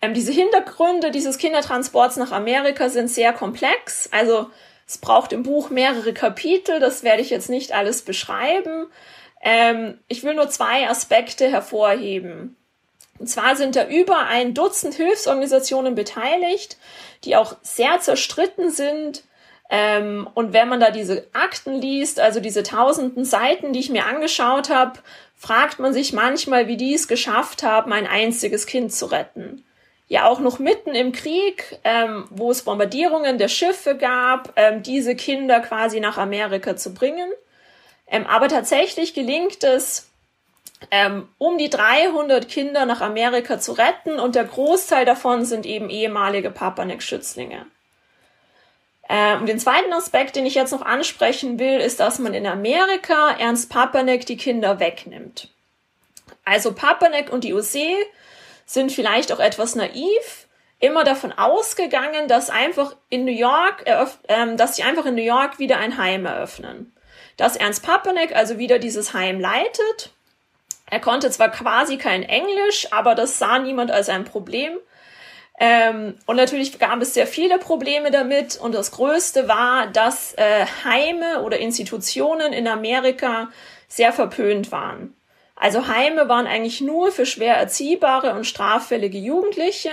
Ähm, 0.00 0.14
diese 0.14 0.32
Hintergründe 0.32 1.12
dieses 1.12 1.38
Kindertransports 1.38 2.16
nach 2.16 2.32
Amerika 2.32 2.88
sind 2.88 3.08
sehr 3.08 3.32
komplex. 3.32 4.08
Also 4.10 4.50
es 4.92 4.98
braucht 4.98 5.32
im 5.32 5.42
Buch 5.42 5.70
mehrere 5.70 6.12
Kapitel, 6.12 6.78
das 6.78 7.02
werde 7.02 7.22
ich 7.22 7.30
jetzt 7.30 7.48
nicht 7.48 7.72
alles 7.72 8.02
beschreiben. 8.02 8.88
Ähm, 9.40 9.98
ich 10.06 10.22
will 10.22 10.34
nur 10.34 10.50
zwei 10.50 10.86
Aspekte 10.86 11.50
hervorheben. 11.50 12.56
Und 13.18 13.26
zwar 13.26 13.56
sind 13.56 13.74
da 13.74 13.88
über 13.88 14.18
ein 14.26 14.52
Dutzend 14.52 14.92
Hilfsorganisationen 14.92 15.94
beteiligt, 15.94 16.76
die 17.24 17.36
auch 17.36 17.56
sehr 17.62 18.00
zerstritten 18.00 18.70
sind. 18.70 19.24
Ähm, 19.70 20.28
und 20.34 20.52
wenn 20.52 20.68
man 20.68 20.80
da 20.80 20.90
diese 20.90 21.26
Akten 21.32 21.80
liest, 21.80 22.20
also 22.20 22.40
diese 22.40 22.62
tausenden 22.62 23.24
Seiten, 23.24 23.72
die 23.72 23.80
ich 23.80 23.88
mir 23.88 24.04
angeschaut 24.04 24.68
habe, 24.68 25.00
fragt 25.34 25.78
man 25.78 25.94
sich 25.94 26.12
manchmal, 26.12 26.68
wie 26.68 26.76
die 26.76 26.92
es 26.92 27.08
geschafft 27.08 27.62
haben, 27.62 27.94
ein 27.94 28.06
einziges 28.06 28.66
Kind 28.66 28.92
zu 28.92 29.06
retten. 29.06 29.64
Ja, 30.08 30.28
auch 30.28 30.40
noch 30.40 30.58
mitten 30.58 30.94
im 30.94 31.12
Krieg, 31.12 31.78
ähm, 31.84 32.26
wo 32.30 32.50
es 32.50 32.62
Bombardierungen 32.62 33.38
der 33.38 33.48
Schiffe 33.48 33.96
gab, 33.96 34.52
ähm, 34.56 34.82
diese 34.82 35.16
Kinder 35.16 35.60
quasi 35.60 36.00
nach 36.00 36.18
Amerika 36.18 36.76
zu 36.76 36.92
bringen. 36.92 37.30
Ähm, 38.06 38.26
aber 38.26 38.48
tatsächlich 38.48 39.14
gelingt 39.14 39.64
es, 39.64 40.10
ähm, 40.90 41.28
um 41.38 41.56
die 41.58 41.70
300 41.70 42.48
Kinder 42.48 42.84
nach 42.84 43.00
Amerika 43.00 43.58
zu 43.58 43.72
retten 43.72 44.18
und 44.18 44.34
der 44.34 44.44
Großteil 44.44 45.04
davon 45.04 45.44
sind 45.44 45.64
eben 45.64 45.88
ehemalige 45.88 46.50
Papanek-Schützlinge. 46.50 47.66
Ähm, 49.08 49.40
und 49.40 49.48
den 49.48 49.58
zweiten 49.58 49.92
Aspekt, 49.92 50.36
den 50.36 50.46
ich 50.46 50.54
jetzt 50.54 50.72
noch 50.72 50.82
ansprechen 50.82 51.58
will, 51.58 51.78
ist, 51.80 52.00
dass 52.00 52.18
man 52.18 52.34
in 52.34 52.46
Amerika 52.46 53.30
Ernst 53.38 53.70
Papanek 53.70 54.26
die 54.26 54.36
Kinder 54.36 54.80
wegnimmt. 54.80 55.48
Also 56.44 56.72
Papanek 56.72 57.32
und 57.32 57.44
die 57.44 57.54
Ose 57.54 57.96
sind 58.72 58.92
vielleicht 58.92 59.32
auch 59.32 59.40
etwas 59.40 59.74
naiv. 59.74 60.48
immer 60.78 61.04
davon 61.04 61.30
ausgegangen, 61.30 62.26
dass 62.26 62.50
einfach 62.50 62.96
in 63.08 63.24
New 63.24 63.30
York, 63.30 63.84
ähm, 64.26 64.56
dass 64.56 64.74
sie 64.74 64.82
einfach 64.82 65.06
in 65.06 65.14
New 65.14 65.22
York 65.22 65.60
wieder 65.60 65.78
ein 65.78 65.96
Heim 65.96 66.26
eröffnen. 66.26 66.92
Dass 67.36 67.54
Ernst 67.54 67.84
Papanek 67.84 68.34
also 68.34 68.58
wieder 68.58 68.80
dieses 68.80 69.14
Heim 69.14 69.38
leitet. 69.38 70.10
Er 70.90 70.98
konnte 70.98 71.30
zwar 71.30 71.50
quasi 71.50 71.98
kein 71.98 72.24
Englisch, 72.24 72.88
aber 72.92 73.14
das 73.14 73.38
sah 73.38 73.60
niemand 73.60 73.92
als 73.92 74.08
ein 74.08 74.24
Problem. 74.24 74.76
Ähm, 75.60 76.16
und 76.26 76.34
natürlich 76.34 76.76
gab 76.80 77.00
es 77.00 77.14
sehr 77.14 77.28
viele 77.28 77.58
Probleme 77.58 78.10
damit. 78.10 78.56
Und 78.56 78.74
das 78.74 78.90
Größte 78.90 79.46
war, 79.46 79.86
dass 79.86 80.34
äh, 80.34 80.66
Heime 80.84 81.42
oder 81.42 81.58
Institutionen 81.58 82.52
in 82.52 82.66
Amerika 82.66 83.50
sehr 83.86 84.12
verpönt 84.12 84.72
waren. 84.72 85.14
Also 85.62 85.86
Heime 85.86 86.28
waren 86.28 86.48
eigentlich 86.48 86.80
nur 86.80 87.12
für 87.12 87.24
schwer 87.24 87.54
erziehbare 87.54 88.34
und 88.34 88.48
straffällige 88.48 89.18
Jugendliche. 89.18 89.92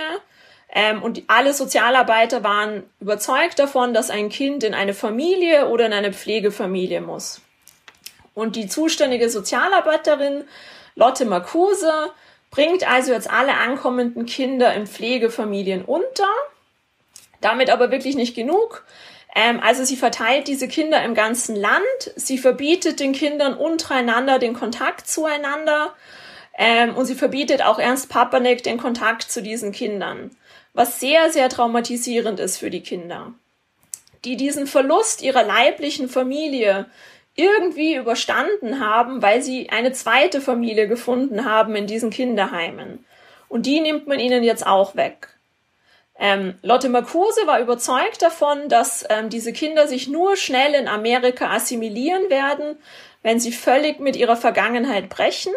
Ähm, 0.68 1.00
und 1.00 1.22
alle 1.28 1.54
Sozialarbeiter 1.54 2.42
waren 2.42 2.82
überzeugt 2.98 3.60
davon, 3.60 3.94
dass 3.94 4.10
ein 4.10 4.30
Kind 4.30 4.64
in 4.64 4.74
eine 4.74 4.94
Familie 4.94 5.68
oder 5.68 5.86
in 5.86 5.92
eine 5.92 6.12
Pflegefamilie 6.12 7.00
muss. 7.00 7.40
Und 8.34 8.56
die 8.56 8.66
zuständige 8.66 9.30
Sozialarbeiterin 9.30 10.42
Lotte 10.96 11.24
Marcuse 11.24 12.10
bringt 12.50 12.90
also 12.90 13.12
jetzt 13.12 13.30
alle 13.30 13.54
ankommenden 13.54 14.26
Kinder 14.26 14.74
in 14.74 14.88
Pflegefamilien 14.88 15.84
unter. 15.84 16.26
Damit 17.40 17.70
aber 17.70 17.92
wirklich 17.92 18.16
nicht 18.16 18.34
genug. 18.34 18.84
Ähm, 19.34 19.60
also 19.60 19.84
sie 19.84 19.96
verteilt 19.96 20.48
diese 20.48 20.68
Kinder 20.68 21.02
im 21.04 21.14
ganzen 21.14 21.56
Land. 21.56 22.12
Sie 22.16 22.38
verbietet 22.38 23.00
den 23.00 23.12
Kindern 23.12 23.54
untereinander 23.54 24.38
den 24.38 24.54
Kontakt 24.54 25.06
zueinander. 25.06 25.94
Ähm, 26.58 26.96
und 26.96 27.06
sie 27.06 27.14
verbietet 27.14 27.62
auch 27.62 27.78
Ernst 27.78 28.08
Papanek 28.08 28.62
den 28.62 28.78
Kontakt 28.78 29.30
zu 29.30 29.42
diesen 29.42 29.72
Kindern. 29.72 30.30
Was 30.72 31.00
sehr, 31.00 31.30
sehr 31.30 31.48
traumatisierend 31.48 32.40
ist 32.40 32.58
für 32.58 32.70
die 32.70 32.82
Kinder. 32.82 33.32
Die 34.24 34.36
diesen 34.36 34.66
Verlust 34.66 35.22
ihrer 35.22 35.42
leiblichen 35.42 36.08
Familie 36.08 36.86
irgendwie 37.34 37.94
überstanden 37.96 38.80
haben, 38.80 39.22
weil 39.22 39.40
sie 39.42 39.70
eine 39.70 39.92
zweite 39.92 40.40
Familie 40.40 40.88
gefunden 40.88 41.44
haben 41.44 41.74
in 41.74 41.86
diesen 41.86 42.10
Kinderheimen. 42.10 43.04
Und 43.48 43.66
die 43.66 43.80
nimmt 43.80 44.06
man 44.06 44.20
ihnen 44.20 44.44
jetzt 44.44 44.66
auch 44.66 44.94
weg. 44.94 45.28
Ähm, 46.22 46.54
Lotte 46.62 46.90
Marcuse 46.90 47.46
war 47.46 47.60
überzeugt 47.60 48.20
davon, 48.20 48.68
dass 48.68 49.06
ähm, 49.08 49.30
diese 49.30 49.54
Kinder 49.54 49.88
sich 49.88 50.06
nur 50.06 50.36
schnell 50.36 50.74
in 50.74 50.86
Amerika 50.86 51.50
assimilieren 51.50 52.28
werden, 52.28 52.76
wenn 53.22 53.40
sie 53.40 53.52
völlig 53.52 54.00
mit 54.00 54.16
ihrer 54.16 54.36
Vergangenheit 54.36 55.08
brechen. 55.08 55.52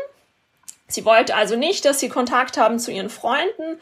Sie 0.87 1.03
wollte 1.03 1.35
also 1.35 1.57
nicht, 1.57 1.83
dass 1.83 1.99
sie 1.99 2.07
Kontakt 2.07 2.57
haben 2.57 2.79
zu 2.79 2.91
ihren 2.91 3.09
Freunden 3.09 3.79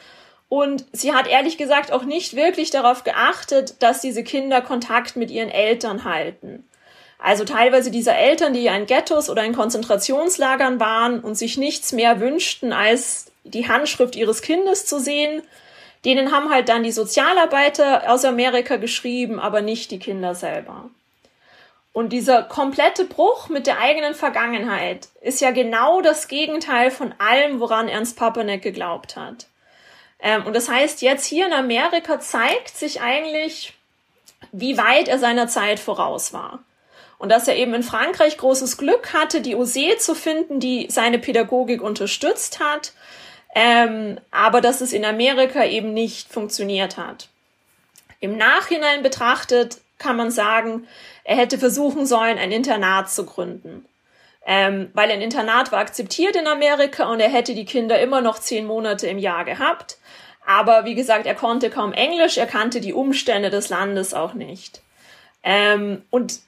und 0.49 0.85
sie 0.91 1.13
hat 1.13 1.27
ehrlich 1.27 1.57
gesagt 1.57 1.91
auch 1.91 2.03
nicht 2.03 2.35
wirklich 2.35 2.71
darauf 2.71 3.03
geachtet, 3.03 3.75
dass 3.79 4.01
diese 4.01 4.23
Kinder 4.23 4.61
Kontakt 4.61 5.15
mit 5.15 5.29
ihren 5.29 5.49
Eltern 5.49 6.03
halten. 6.03 6.67
Also 7.19 7.45
teilweise 7.45 7.91
dieser 7.91 8.17
Eltern, 8.17 8.53
die 8.53 8.63
ja 8.63 8.75
in 8.75 8.87
Ghettos 8.87 9.29
oder 9.29 9.43
in 9.43 9.55
Konzentrationslagern 9.55 10.79
waren 10.79 11.19
und 11.19 11.35
sich 11.35 11.57
nichts 11.57 11.91
mehr 11.91 12.19
wünschten, 12.19 12.73
als 12.73 13.27
die 13.43 13.67
Handschrift 13.67 14.15
ihres 14.15 14.41
Kindes 14.41 14.87
zu 14.87 14.99
sehen, 14.99 15.43
denen 16.05 16.31
haben 16.31 16.49
halt 16.49 16.69
dann 16.69 16.83
die 16.83 16.91
Sozialarbeiter 16.91 18.11
aus 18.11 18.25
Amerika 18.25 18.77
geschrieben, 18.77 19.39
aber 19.39 19.61
nicht 19.61 19.91
die 19.91 19.99
Kinder 19.99 20.33
selber. 20.35 20.89
Und 21.93 22.13
dieser 22.13 22.43
komplette 22.43 23.05
Bruch 23.05 23.49
mit 23.49 23.67
der 23.67 23.79
eigenen 23.79 24.15
Vergangenheit 24.15 25.09
ist 25.21 25.41
ja 25.41 25.51
genau 25.51 26.01
das 26.01 26.27
Gegenteil 26.27 26.89
von 26.89 27.13
allem, 27.17 27.59
woran 27.59 27.89
Ernst 27.89 28.17
Papanek 28.17 28.61
geglaubt 28.61 29.17
hat. 29.17 29.47
Ähm, 30.21 30.45
und 30.45 30.55
das 30.55 30.69
heißt, 30.69 31.01
jetzt 31.01 31.25
hier 31.25 31.45
in 31.47 31.53
Amerika 31.53 32.19
zeigt 32.19 32.77
sich 32.77 33.01
eigentlich, 33.01 33.73
wie 34.51 34.77
weit 34.77 35.09
er 35.09 35.19
seiner 35.19 35.47
Zeit 35.47 35.79
voraus 35.79 36.31
war. 36.33 36.59
Und 37.17 37.29
dass 37.29 37.47
er 37.47 37.55
eben 37.57 37.73
in 37.73 37.83
Frankreich 37.83 38.37
großes 38.37 38.77
Glück 38.77 39.13
hatte, 39.13 39.41
die 39.41 39.55
OSE 39.55 39.97
zu 39.97 40.15
finden, 40.15 40.59
die 40.59 40.87
seine 40.89 41.19
Pädagogik 41.19 41.81
unterstützt 41.81 42.59
hat 42.59 42.93
ähm, 43.53 44.19
aber 44.31 44.61
dass 44.61 44.81
es 44.81 44.93
in 44.93 45.05
Amerika 45.05 45.65
eben 45.65 45.93
nicht 45.93 46.31
funktioniert 46.31 46.97
hat. 46.97 47.27
Im 48.19 48.37
Nachhinein 48.37 49.03
betrachtet 49.03 49.81
kann 49.97 50.15
man 50.15 50.31
sagen, 50.31 50.87
er 51.23 51.37
hätte 51.37 51.57
versuchen 51.57 52.05
sollen, 52.05 52.37
ein 52.37 52.51
Internat 52.51 53.11
zu 53.11 53.25
gründen. 53.25 53.85
Ähm, 54.43 54.89
weil 54.93 55.11
ein 55.11 55.21
Internat 55.21 55.71
war 55.71 55.79
akzeptiert 55.79 56.35
in 56.35 56.47
Amerika 56.47 57.11
und 57.11 57.19
er 57.19 57.29
hätte 57.29 57.53
die 57.53 57.65
Kinder 57.65 57.99
immer 58.01 58.21
noch 58.21 58.39
zehn 58.39 58.65
Monate 58.65 59.07
im 59.07 59.19
Jahr 59.19 59.45
gehabt. 59.45 59.97
Aber 60.45 60.85
wie 60.85 60.95
gesagt, 60.95 61.27
er 61.27 61.35
konnte 61.35 61.69
kaum 61.69 61.93
Englisch, 61.93 62.37
er 62.37 62.47
kannte 62.47 62.81
die 62.81 62.93
Umstände 62.93 63.51
des 63.51 63.69
Landes 63.69 64.15
auch 64.15 64.33
nicht. 64.33 64.81
Ähm, 65.43 66.03
und 66.09 66.39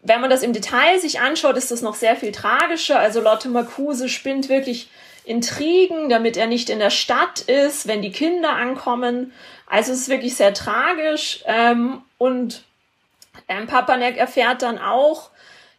wenn 0.00 0.20
man 0.20 0.30
das 0.30 0.42
im 0.42 0.52
Detail 0.52 0.98
sich 1.00 1.20
anschaut, 1.20 1.56
ist 1.56 1.70
das 1.70 1.82
noch 1.82 1.94
sehr 1.94 2.16
viel 2.16 2.32
tragischer. 2.32 2.98
Also 2.98 3.20
Lotte 3.20 3.48
Marcuse 3.48 4.08
spinnt 4.08 4.48
wirklich 4.48 4.88
Intrigen, 5.24 6.08
damit 6.08 6.36
er 6.36 6.46
nicht 6.46 6.70
in 6.70 6.78
der 6.78 6.90
Stadt 6.90 7.40
ist, 7.40 7.86
wenn 7.86 8.02
die 8.02 8.12
Kinder 8.12 8.50
ankommen. 8.50 9.32
Also 9.66 9.92
es 9.92 10.02
ist 10.02 10.08
wirklich 10.08 10.36
sehr 10.36 10.54
tragisch. 10.54 11.42
Ähm, 11.46 12.02
und 12.18 12.64
ähm, 13.48 13.66
Papanek 13.66 14.16
erfährt 14.16 14.62
dann 14.62 14.78
auch, 14.78 15.30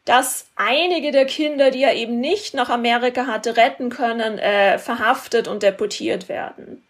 dass 0.06 0.48
einige 0.56 1.12
der 1.12 1.26
Kinder, 1.26 1.72
die 1.72 1.84
er 1.84 1.96
eben 1.96 2.20
nicht 2.20 2.54
nach 2.54 2.70
Amerika 2.70 3.26
hatte 3.26 3.56
retten 3.56 3.90
können, 3.90 4.38
äh, 4.38 4.78
verhaftet 4.78 5.48
und 5.48 5.64
deportiert 5.64 6.28
werden. 6.28 6.84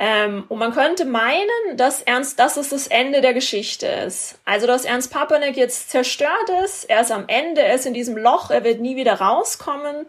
Ähm, 0.00 0.44
und 0.48 0.58
man 0.58 0.72
könnte 0.72 1.04
meinen, 1.04 1.76
dass 1.76 2.02
Ernst, 2.02 2.38
dass 2.38 2.56
es 2.56 2.68
das 2.68 2.86
Ende 2.86 3.20
der 3.20 3.34
Geschichte 3.34 3.86
ist. 3.86 4.38
Also, 4.44 4.66
dass 4.68 4.84
Ernst 4.84 5.12
Papanek 5.12 5.56
jetzt 5.56 5.90
zerstört 5.90 6.50
ist, 6.64 6.88
er 6.88 7.00
ist 7.00 7.10
am 7.10 7.24
Ende, 7.26 7.62
er 7.62 7.74
ist 7.74 7.86
in 7.86 7.94
diesem 7.94 8.16
Loch, 8.16 8.50
er 8.50 8.62
wird 8.62 8.80
nie 8.80 8.94
wieder 8.94 9.14
rauskommen. 9.14 10.06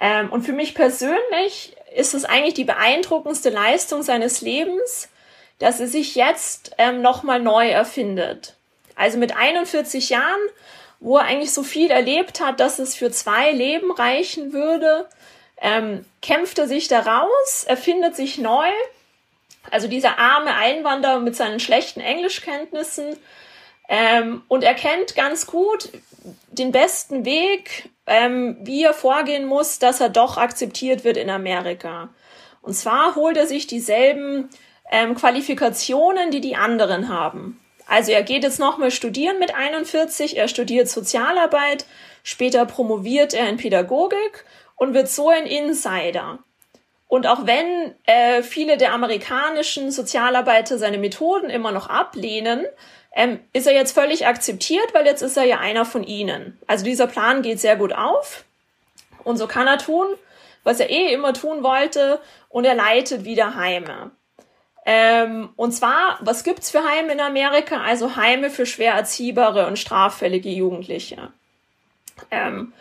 Ähm, 0.00 0.30
und 0.30 0.42
für 0.42 0.52
mich 0.52 0.74
persönlich 0.74 1.76
ist 1.94 2.14
es 2.14 2.24
eigentlich 2.24 2.54
die 2.54 2.64
beeindruckendste 2.64 3.50
Leistung 3.50 4.02
seines 4.02 4.40
Lebens, 4.40 5.08
dass 5.58 5.80
er 5.80 5.86
sich 5.86 6.14
jetzt 6.14 6.72
ähm, 6.78 7.00
nochmal 7.00 7.40
neu 7.40 7.68
erfindet. 7.68 8.54
Also 8.94 9.18
mit 9.18 9.36
41 9.36 10.10
Jahren, 10.10 10.40
wo 11.00 11.18
er 11.18 11.24
eigentlich 11.24 11.52
so 11.52 11.62
viel 11.62 11.90
erlebt 11.90 12.40
hat, 12.40 12.60
dass 12.60 12.78
es 12.78 12.94
für 12.94 13.10
zwei 13.10 13.52
Leben 13.52 13.90
reichen 13.90 14.52
würde, 14.52 15.08
ähm, 15.60 16.04
kämpft 16.20 16.58
er 16.58 16.68
sich 16.68 16.88
da 16.88 17.00
raus, 17.00 17.64
erfindet 17.66 18.16
sich 18.16 18.38
neu. 18.38 18.68
Also 19.70 19.88
dieser 19.88 20.18
arme 20.18 20.54
Einwanderer 20.54 21.20
mit 21.20 21.34
seinen 21.36 21.60
schlechten 21.60 22.00
Englischkenntnissen 22.00 23.16
ähm, 23.88 24.42
und 24.48 24.62
erkennt 24.62 25.14
ganz 25.16 25.46
gut 25.46 25.88
den 26.50 26.72
besten 26.72 27.24
Weg, 27.24 27.90
ähm, 28.06 28.56
wie 28.60 28.82
er 28.82 28.94
vorgehen 28.94 29.46
muss, 29.46 29.78
dass 29.78 30.00
er 30.00 30.08
doch 30.08 30.36
akzeptiert 30.36 31.04
wird 31.04 31.16
in 31.16 31.30
Amerika. 31.30 32.08
Und 32.62 32.74
zwar 32.74 33.14
holt 33.14 33.36
er 33.36 33.46
sich 33.46 33.66
dieselben 33.66 34.48
ähm, 34.90 35.14
Qualifikationen, 35.14 36.30
die 36.30 36.40
die 36.40 36.56
anderen 36.56 37.08
haben. 37.08 37.60
Also 37.86 38.10
er 38.10 38.22
geht 38.22 38.42
jetzt 38.42 38.58
nochmal 38.58 38.90
studieren 38.90 39.38
mit 39.38 39.54
41, 39.54 40.36
er 40.36 40.48
studiert 40.48 40.88
Sozialarbeit, 40.88 41.86
später 42.24 42.66
promoviert 42.66 43.32
er 43.32 43.48
in 43.48 43.56
Pädagogik 43.56 44.44
und 44.74 44.92
wird 44.92 45.08
so 45.08 45.28
ein 45.28 45.46
Insider. 45.46 46.40
Und 47.08 47.28
auch 47.28 47.46
wenn 47.46 47.94
äh, 48.04 48.42
viele 48.42 48.76
der 48.76 48.92
amerikanischen 48.92 49.92
Sozialarbeiter 49.92 50.76
seine 50.78 50.98
Methoden 50.98 51.50
immer 51.50 51.70
noch 51.70 51.88
ablehnen, 51.88 52.66
ähm, 53.16 53.40
ist 53.54 53.66
er 53.66 53.72
jetzt 53.72 53.92
völlig 53.92 54.26
akzeptiert, 54.26 54.92
weil 54.92 55.06
jetzt 55.06 55.22
ist 55.22 55.38
er 55.38 55.44
ja 55.44 55.58
einer 55.58 55.86
von 55.86 56.04
ihnen. 56.04 56.60
Also 56.66 56.84
dieser 56.84 57.06
Plan 57.06 57.40
geht 57.40 57.58
sehr 57.58 57.74
gut 57.74 57.94
auf 57.94 58.44
und 59.24 59.38
so 59.38 59.46
kann 59.46 59.66
er 59.66 59.78
tun, 59.78 60.06
was 60.64 60.80
er 60.80 60.90
eh 60.90 61.14
immer 61.14 61.32
tun 61.32 61.62
wollte 61.62 62.20
und 62.50 62.66
er 62.66 62.74
leitet 62.74 63.24
wieder 63.24 63.56
Heime. 63.56 64.10
Ähm, 64.84 65.48
und 65.56 65.72
zwar, 65.72 66.18
was 66.20 66.44
gibt's 66.44 66.70
für 66.70 66.84
Heime 66.84 67.14
in 67.14 67.20
Amerika? 67.20 67.80
Also 67.80 68.16
Heime 68.16 68.50
für 68.50 68.66
schwer 68.66 68.92
erziehbare 68.92 69.66
und 69.66 69.78
straffällige 69.78 70.50
Jugendliche. 70.50 71.32
Ähm, 72.30 72.74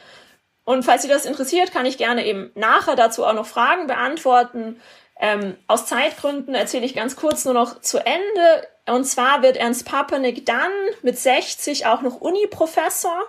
und 0.65 0.84
falls 0.84 1.04
Sie 1.04 1.08
das 1.08 1.26
interessiert, 1.26 1.71
kann 1.71 1.86
ich 1.86 1.98
gerne 1.98 2.26
eben 2.26 2.52
nachher 2.56 2.98
dazu 2.98 3.24
auch 3.24 3.34
noch 3.34 3.48
Fragen 3.48 3.88
beantworten. 3.88 4.82
Ähm, 5.19 5.56
aus 5.67 5.86
Zeitgründen 5.86 6.56
erzähle 6.56 6.86
ich 6.86 6.93
ganz 6.93 7.15
kurz 7.15 7.45
nur 7.45 7.54
noch 7.54 7.82
zu 7.82 7.99
Ende. 7.99 8.67
Und 8.86 9.06
zwar 9.06 9.41
wird 9.41 9.58
Ernst 9.58 9.86
Papanik 9.86 10.45
dann 10.45 10.71
mit 11.01 11.17
60 11.17 11.86
auch 11.86 12.01
noch 12.01 12.21
Uni-Professor. 12.21 13.23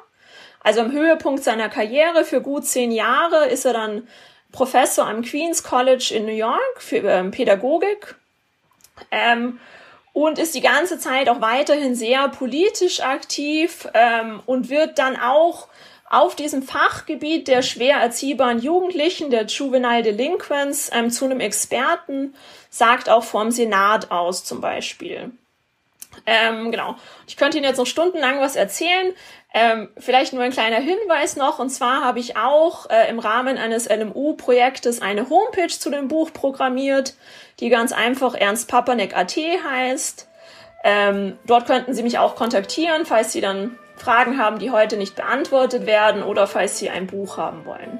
Also 0.60 0.80
am 0.80 0.92
Höhepunkt 0.92 1.44
seiner 1.44 1.68
Karriere 1.68 2.24
für 2.24 2.40
gut 2.40 2.66
zehn 2.66 2.90
Jahre 2.90 3.46
ist 3.46 3.64
er 3.64 3.72
dann 3.72 4.08
Professor 4.50 5.06
am 5.06 5.22
Queens 5.22 5.62
College 5.62 6.12
in 6.14 6.26
New 6.26 6.32
York 6.32 6.78
für 6.78 6.96
ähm, 6.96 7.30
Pädagogik. 7.30 8.16
Ähm, 9.10 9.60
und 10.12 10.38
ist 10.38 10.54
die 10.54 10.62
ganze 10.62 10.98
Zeit 10.98 11.28
auch 11.28 11.42
weiterhin 11.42 11.94
sehr 11.94 12.28
politisch 12.30 13.00
aktiv 13.00 13.86
ähm, 13.92 14.42
und 14.46 14.70
wird 14.70 14.98
dann 14.98 15.16
auch 15.16 15.68
auf 16.08 16.36
diesem 16.36 16.62
Fachgebiet 16.62 17.48
der 17.48 17.62
schwer 17.62 17.96
erziehbaren 17.96 18.60
Jugendlichen, 18.60 19.30
der 19.30 19.46
Juvenile 19.46 20.02
Delinquents, 20.02 20.90
ähm, 20.92 21.10
zu 21.10 21.24
einem 21.24 21.40
Experten, 21.40 22.34
sagt 22.70 23.08
auch 23.08 23.24
vom 23.24 23.50
Senat 23.50 24.10
aus 24.10 24.44
zum 24.44 24.60
Beispiel. 24.60 25.32
Ähm, 26.24 26.70
genau. 26.70 26.96
Ich 27.26 27.36
könnte 27.36 27.58
Ihnen 27.58 27.66
jetzt 27.66 27.78
noch 27.78 27.86
stundenlang 27.86 28.40
was 28.40 28.56
erzählen. 28.56 29.14
Ähm, 29.52 29.88
vielleicht 29.98 30.32
nur 30.32 30.42
ein 30.42 30.50
kleiner 30.50 30.78
Hinweis 30.78 31.36
noch. 31.36 31.58
Und 31.58 31.70
zwar 31.70 32.02
habe 32.02 32.20
ich 32.20 32.36
auch 32.36 32.88
äh, 32.90 33.08
im 33.08 33.18
Rahmen 33.18 33.58
eines 33.58 33.88
LMU-Projektes 33.88 35.02
eine 35.02 35.28
Homepage 35.28 35.68
zu 35.68 35.90
dem 35.90 36.08
Buch 36.08 36.32
programmiert, 36.32 37.14
die 37.60 37.68
ganz 37.68 37.92
einfach 37.92 38.34
Ernst 38.34 38.68
Papanek.at 38.68 39.36
heißt. 39.36 40.28
Ähm, 40.84 41.38
dort 41.46 41.66
könnten 41.66 41.94
Sie 41.94 42.02
mich 42.02 42.18
auch 42.18 42.36
kontaktieren, 42.36 43.06
falls 43.06 43.32
Sie 43.32 43.40
dann 43.40 43.78
Fragen 43.96 44.38
haben, 44.38 44.58
die 44.58 44.70
heute 44.70 44.96
nicht 44.96 45.16
beantwortet 45.16 45.86
werden 45.86 46.22
oder 46.22 46.46
falls 46.46 46.78
Sie 46.78 46.90
ein 46.90 47.06
Buch 47.06 47.36
haben 47.36 47.64
wollen. 47.64 47.98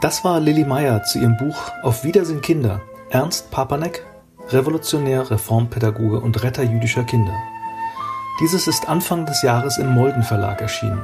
Das 0.00 0.24
war 0.24 0.40
Lilly 0.40 0.64
Meyer 0.64 1.04
zu 1.04 1.20
ihrem 1.20 1.36
Buch 1.36 1.70
Auf 1.82 2.02
Wiedersehen 2.02 2.40
Kinder. 2.40 2.80
Ernst 3.10 3.50
Papanek, 3.50 4.04
Revolutionär, 4.48 5.30
Reformpädagoge 5.30 6.18
und 6.18 6.42
Retter 6.42 6.62
jüdischer 6.62 7.04
Kinder. 7.04 7.34
Dieses 8.40 8.66
ist 8.66 8.88
Anfang 8.88 9.26
des 9.26 9.42
Jahres 9.42 9.78
im 9.78 9.92
Molden 9.92 10.22
Verlag 10.22 10.60
erschienen. 10.60 11.02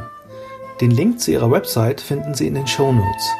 Den 0.80 0.90
Link 0.90 1.20
zu 1.20 1.30
ihrer 1.30 1.50
Website 1.50 2.00
finden 2.00 2.34
Sie 2.34 2.46
in 2.46 2.54
den 2.54 2.66
Show 2.66 2.92
Notes. 2.92 3.30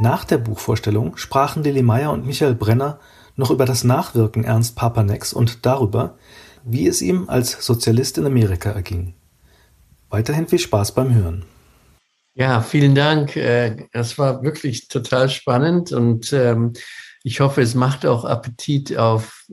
Nach 0.00 0.24
der 0.24 0.38
Buchvorstellung 0.38 1.16
sprachen 1.16 1.62
Lilly 1.62 1.82
Meyer 1.82 2.10
und 2.10 2.26
Michael 2.26 2.54
Brenner 2.54 2.98
noch 3.36 3.50
über 3.50 3.64
das 3.64 3.84
Nachwirken 3.84 4.44
Ernst 4.44 4.76
Papaneks 4.76 5.32
und 5.32 5.64
darüber, 5.64 6.14
wie 6.64 6.86
es 6.86 7.02
ihm 7.02 7.28
als 7.28 7.64
Sozialist 7.64 8.18
in 8.18 8.26
Amerika 8.26 8.70
erging. 8.70 9.14
Weiterhin 10.08 10.48
viel 10.48 10.58
Spaß 10.58 10.94
beim 10.94 11.14
Hören. 11.14 11.44
Ja, 12.34 12.62
vielen 12.62 12.94
Dank. 12.94 13.34
Das 13.92 14.14
äh, 14.14 14.18
war 14.18 14.42
wirklich 14.42 14.88
total 14.88 15.28
spannend 15.28 15.92
und 15.92 16.32
ähm, 16.32 16.72
ich 17.22 17.40
hoffe, 17.40 17.60
es 17.60 17.74
macht 17.74 18.06
auch 18.06 18.24
Appetit 18.24 18.96
auf 18.96 19.46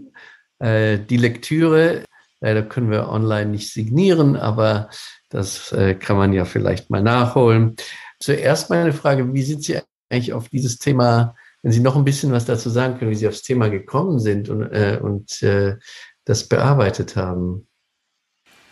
äh, 0.60 0.98
die 1.00 1.18
Lektüre. 1.18 2.04
Leider 2.40 2.64
können 2.64 2.92
wir 2.92 3.10
online 3.10 3.48
nicht 3.52 3.74
signieren, 3.74 4.36
aber 4.36 4.90
das 5.30 5.72
äh, 5.72 5.96
kann 5.96 6.18
man 6.18 6.34
ja 6.34 6.46
vielleicht 6.46 6.90
mal 6.90 7.02
nachholen. 7.02 7.76
Zuerst 8.20 8.70
meine 8.70 8.94
Frage, 8.94 9.34
wie 9.34 9.44
sind 9.44 9.64
Sie 9.64 9.80
eigentlich 10.10 10.34
auf 10.34 10.50
dieses 10.50 10.78
Thema, 10.78 11.36
wenn 11.64 11.72
Sie 11.72 11.80
noch 11.80 11.96
ein 11.96 12.06
bisschen 12.06 12.32
was 12.32 12.46
dazu 12.46 12.70
sagen 12.70 12.98
können, 12.98 13.12
wie 13.12 13.16
Sie 13.16 13.28
aufs 13.28 13.44
Thema 13.44 13.70
gekommen 13.70 14.20
sind 14.20 14.50
und, 14.50 14.64
äh, 14.72 15.00
und 15.02 15.42
äh, 15.42 15.78
das 16.28 16.48
bearbeitet 16.48 17.16
haben? 17.16 17.68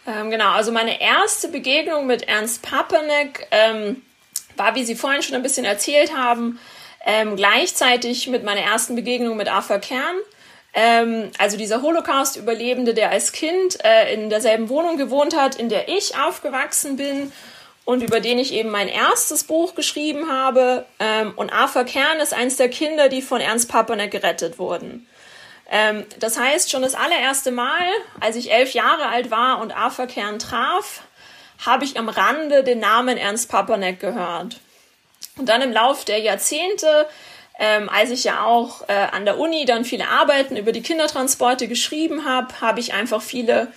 Ähm, 0.05 0.29
genau, 0.29 0.51
also 0.51 0.71
meine 0.71 1.01
erste 1.01 1.47
Begegnung 1.47 2.05
mit 2.05 2.23
Ernst 2.23 2.61
Papanek 2.61 3.47
ähm, 3.51 4.01
war, 4.55 4.75
wie 4.75 4.83
Sie 4.85 4.95
vorhin 4.95 5.23
schon 5.23 5.35
ein 5.35 5.43
bisschen 5.43 5.65
erzählt 5.65 6.15
haben, 6.15 6.59
ähm, 7.05 7.35
gleichzeitig 7.35 8.27
mit 8.27 8.43
meiner 8.43 8.61
ersten 8.61 8.95
Begegnung 8.95 9.37
mit 9.37 9.47
Arthur 9.47 9.79
Kern. 9.79 10.15
Ähm, 10.73 11.31
also 11.37 11.57
dieser 11.57 11.81
Holocaust-Überlebende, 11.81 12.93
der 12.93 13.11
als 13.11 13.31
Kind 13.31 13.83
äh, 13.83 14.13
in 14.13 14.29
derselben 14.29 14.69
Wohnung 14.69 14.97
gewohnt 14.97 15.35
hat, 15.35 15.55
in 15.55 15.69
der 15.69 15.87
ich 15.87 16.17
aufgewachsen 16.17 16.97
bin 16.97 17.31
und 17.85 18.03
über 18.03 18.19
den 18.19 18.37
ich 18.37 18.53
eben 18.53 18.69
mein 18.69 18.89
erstes 18.89 19.45
Buch 19.45 19.75
geschrieben 19.75 20.29
habe. 20.29 20.85
Ähm, 20.99 21.33
und 21.35 21.53
Arthur 21.53 21.85
Kern 21.85 22.19
ist 22.19 22.33
eins 22.33 22.57
der 22.57 22.69
Kinder, 22.69 23.07
die 23.07 23.21
von 23.21 23.39
Ernst 23.39 23.69
Papanek 23.69 24.11
gerettet 24.11 24.59
wurden. 24.59 25.07
Ähm, 25.69 26.05
das 26.19 26.39
heißt, 26.39 26.71
schon 26.71 26.83
das 26.83 26.95
allererste 26.95 27.51
Mal, 27.51 27.89
als 28.19 28.35
ich 28.35 28.51
elf 28.51 28.73
Jahre 28.73 29.07
alt 29.07 29.31
war 29.31 29.59
und 29.61 29.73
Kern 30.07 30.39
traf, 30.39 31.01
habe 31.65 31.85
ich 31.85 31.97
am 31.97 32.09
Rande 32.09 32.63
den 32.63 32.79
Namen 32.79 33.17
Ernst 33.17 33.49
Papanek 33.49 33.99
gehört. 33.99 34.59
Und 35.37 35.49
dann 35.49 35.61
im 35.61 35.71
Lauf 35.71 36.05
der 36.05 36.19
Jahrzehnte, 36.19 37.07
ähm, 37.59 37.89
als 37.89 38.11
ich 38.11 38.23
ja 38.23 38.43
auch 38.43 38.87
äh, 38.87 38.93
an 38.93 39.25
der 39.25 39.39
Uni 39.39 39.65
dann 39.65 39.85
viele 39.85 40.07
Arbeiten 40.07 40.55
über 40.55 40.71
die 40.71 40.81
Kindertransporte 40.81 41.67
geschrieben 41.67 42.25
habe, 42.25 42.61
habe 42.61 42.79
ich 42.79 42.93
einfach 42.93 43.21
viele 43.21 43.71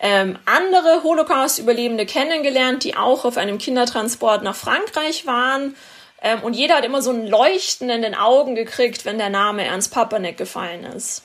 ähm, 0.00 0.38
andere 0.44 1.02
Holocaust-Überlebende 1.02 2.06
kennengelernt, 2.06 2.84
die 2.84 2.96
auch 2.96 3.24
auf 3.24 3.36
einem 3.36 3.58
Kindertransport 3.58 4.42
nach 4.42 4.56
Frankreich 4.56 5.26
waren. 5.26 5.76
Ähm, 6.24 6.42
und 6.42 6.54
jeder 6.54 6.76
hat 6.76 6.84
immer 6.84 7.02
so 7.02 7.10
ein 7.10 7.26
Leuchten 7.26 7.90
in 7.90 8.02
den 8.02 8.14
Augen 8.14 8.54
gekriegt, 8.54 9.04
wenn 9.04 9.18
der 9.18 9.28
Name 9.28 9.64
Ernst 9.64 9.92
Papanek 9.92 10.38
gefallen 10.38 10.84
ist. 10.84 11.22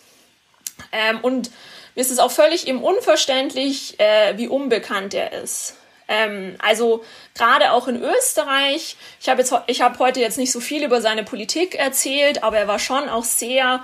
Ähm, 0.92 1.20
und 1.22 1.50
mir 1.96 2.02
ist 2.02 2.12
es 2.12 2.20
auch 2.20 2.32
völlig 2.32 2.68
eben 2.68 2.84
unverständlich, 2.84 4.00
äh, 4.00 4.38
wie 4.38 4.50
unbekannt 4.50 5.14
er 5.14 5.32
ist. 5.32 5.78
Ähm, 6.10 6.56
also 6.60 7.04
gerade 7.34 7.72
auch 7.72 7.88
in 7.88 8.04
Österreich. 8.04 8.98
Ich 9.22 9.30
habe 9.30 9.44
habe 9.44 10.00
heute 10.00 10.20
jetzt 10.20 10.38
nicht 10.38 10.52
so 10.52 10.60
viel 10.60 10.84
über 10.84 11.02
seine 11.02 11.24
Politik 11.24 11.76
erzählt, 11.76 12.44
aber 12.44 12.58
er 12.58 12.68
war 12.68 12.80
schon 12.80 13.08
auch 13.08 13.24
sehr 13.24 13.82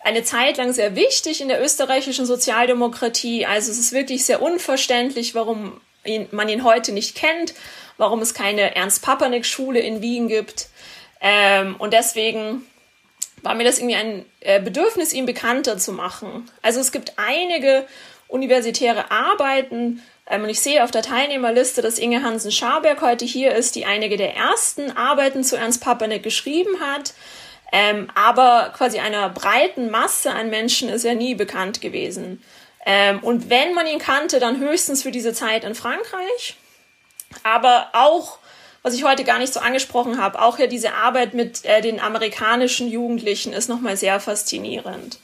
eine 0.00 0.22
Zeit 0.22 0.58
lang 0.58 0.72
sehr 0.72 0.96
wichtig 0.96 1.40
in 1.40 1.48
der 1.48 1.62
österreichischen 1.62 2.26
Sozialdemokratie. 2.26 3.46
Also 3.46 3.70
es 3.70 3.78
ist 3.78 3.92
wirklich 3.92 4.24
sehr 4.24 4.42
unverständlich, 4.42 5.34
warum 5.34 5.80
ihn, 6.04 6.28
man 6.30 6.48
ihn 6.48 6.62
heute 6.62 6.92
nicht 6.92 7.14
kennt, 7.14 7.54
warum 7.98 8.20
es 8.20 8.32
keine 8.32 8.74
Ernst-Papanek-Schule 8.74 9.80
in 9.80 10.00
Wien 10.00 10.28
gibt. 10.28 10.68
Ähm, 11.20 11.76
und 11.78 11.92
deswegen 11.92 12.64
war 13.42 13.54
mir 13.54 13.64
das 13.64 13.78
irgendwie 13.78 13.96
ein 13.96 14.24
äh, 14.40 14.60
Bedürfnis, 14.60 15.12
ihn 15.12 15.26
bekannter 15.26 15.76
zu 15.78 15.92
machen. 15.92 16.50
Also 16.62 16.80
es 16.80 16.92
gibt 16.92 17.12
einige 17.16 17.86
universitäre 18.28 19.10
Arbeiten, 19.10 20.02
ähm, 20.30 20.44
und 20.44 20.50
ich 20.50 20.60
sehe 20.60 20.84
auf 20.84 20.90
der 20.90 21.02
Teilnehmerliste, 21.02 21.82
dass 21.82 21.98
Inge 21.98 22.22
Hansen-Scharberg 22.22 23.00
heute 23.00 23.24
hier 23.24 23.54
ist, 23.54 23.74
die 23.74 23.86
einige 23.86 24.16
der 24.16 24.36
ersten 24.36 24.90
Arbeiten 24.96 25.44
zu 25.44 25.56
Ernst 25.56 25.82
Papanek 25.82 26.22
geschrieben 26.22 26.80
hat. 26.80 27.14
Ähm, 27.70 28.08
aber 28.14 28.72
quasi 28.76 28.98
einer 28.98 29.28
breiten 29.28 29.90
Masse 29.90 30.32
an 30.32 30.48
Menschen 30.48 30.88
ist 30.88 31.04
er 31.04 31.14
nie 31.14 31.34
bekannt 31.34 31.80
gewesen. 31.80 32.42
Ähm, 32.86 33.20
und 33.20 33.50
wenn 33.50 33.74
man 33.74 33.86
ihn 33.86 33.98
kannte, 33.98 34.40
dann 34.40 34.58
höchstens 34.58 35.02
für 35.02 35.10
diese 35.10 35.34
Zeit 35.34 35.64
in 35.64 35.74
Frankreich. 35.74 36.56
Aber 37.42 37.88
auch, 37.92 38.38
was 38.82 38.94
ich 38.94 39.04
heute 39.04 39.24
gar 39.24 39.38
nicht 39.38 39.52
so 39.52 39.60
angesprochen 39.60 40.20
habe, 40.20 40.40
auch 40.40 40.58
ja 40.58 40.66
diese 40.66 40.94
Arbeit 40.94 41.34
mit 41.34 41.64
äh, 41.64 41.80
den 41.82 42.00
amerikanischen 42.00 42.88
Jugendlichen 42.88 43.52
ist 43.52 43.68
nochmal 43.68 43.96
sehr 43.96 44.20
faszinierend. 44.20 45.18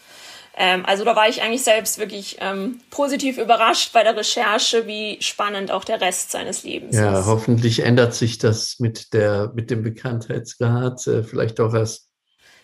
Ähm, 0.56 0.84
also 0.86 1.04
da 1.04 1.16
war 1.16 1.28
ich 1.28 1.42
eigentlich 1.42 1.64
selbst 1.64 1.98
wirklich 1.98 2.38
ähm, 2.40 2.80
positiv 2.90 3.38
überrascht 3.38 3.92
bei 3.92 4.04
der 4.04 4.16
Recherche, 4.16 4.86
wie 4.86 5.18
spannend 5.20 5.72
auch 5.72 5.84
der 5.84 6.00
Rest 6.00 6.30
seines 6.30 6.62
Lebens 6.62 6.94
ja, 6.94 7.18
ist. 7.18 7.26
Ja, 7.26 7.26
hoffentlich 7.26 7.80
ändert 7.80 8.14
sich 8.14 8.38
das 8.38 8.78
mit 8.78 9.12
der 9.12 9.50
mit 9.54 9.70
dem 9.70 9.82
Bekanntheitsgrad 9.82 11.06
äh, 11.08 11.22
vielleicht 11.24 11.58
auch 11.58 11.74
erst. 11.74 12.08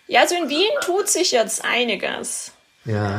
Ja, 0.07 0.21
also 0.21 0.37
in 0.37 0.49
Wien 0.49 0.71
tut 0.83 1.09
sich 1.09 1.33
jetzt 1.33 1.65
einiges. 1.65 2.53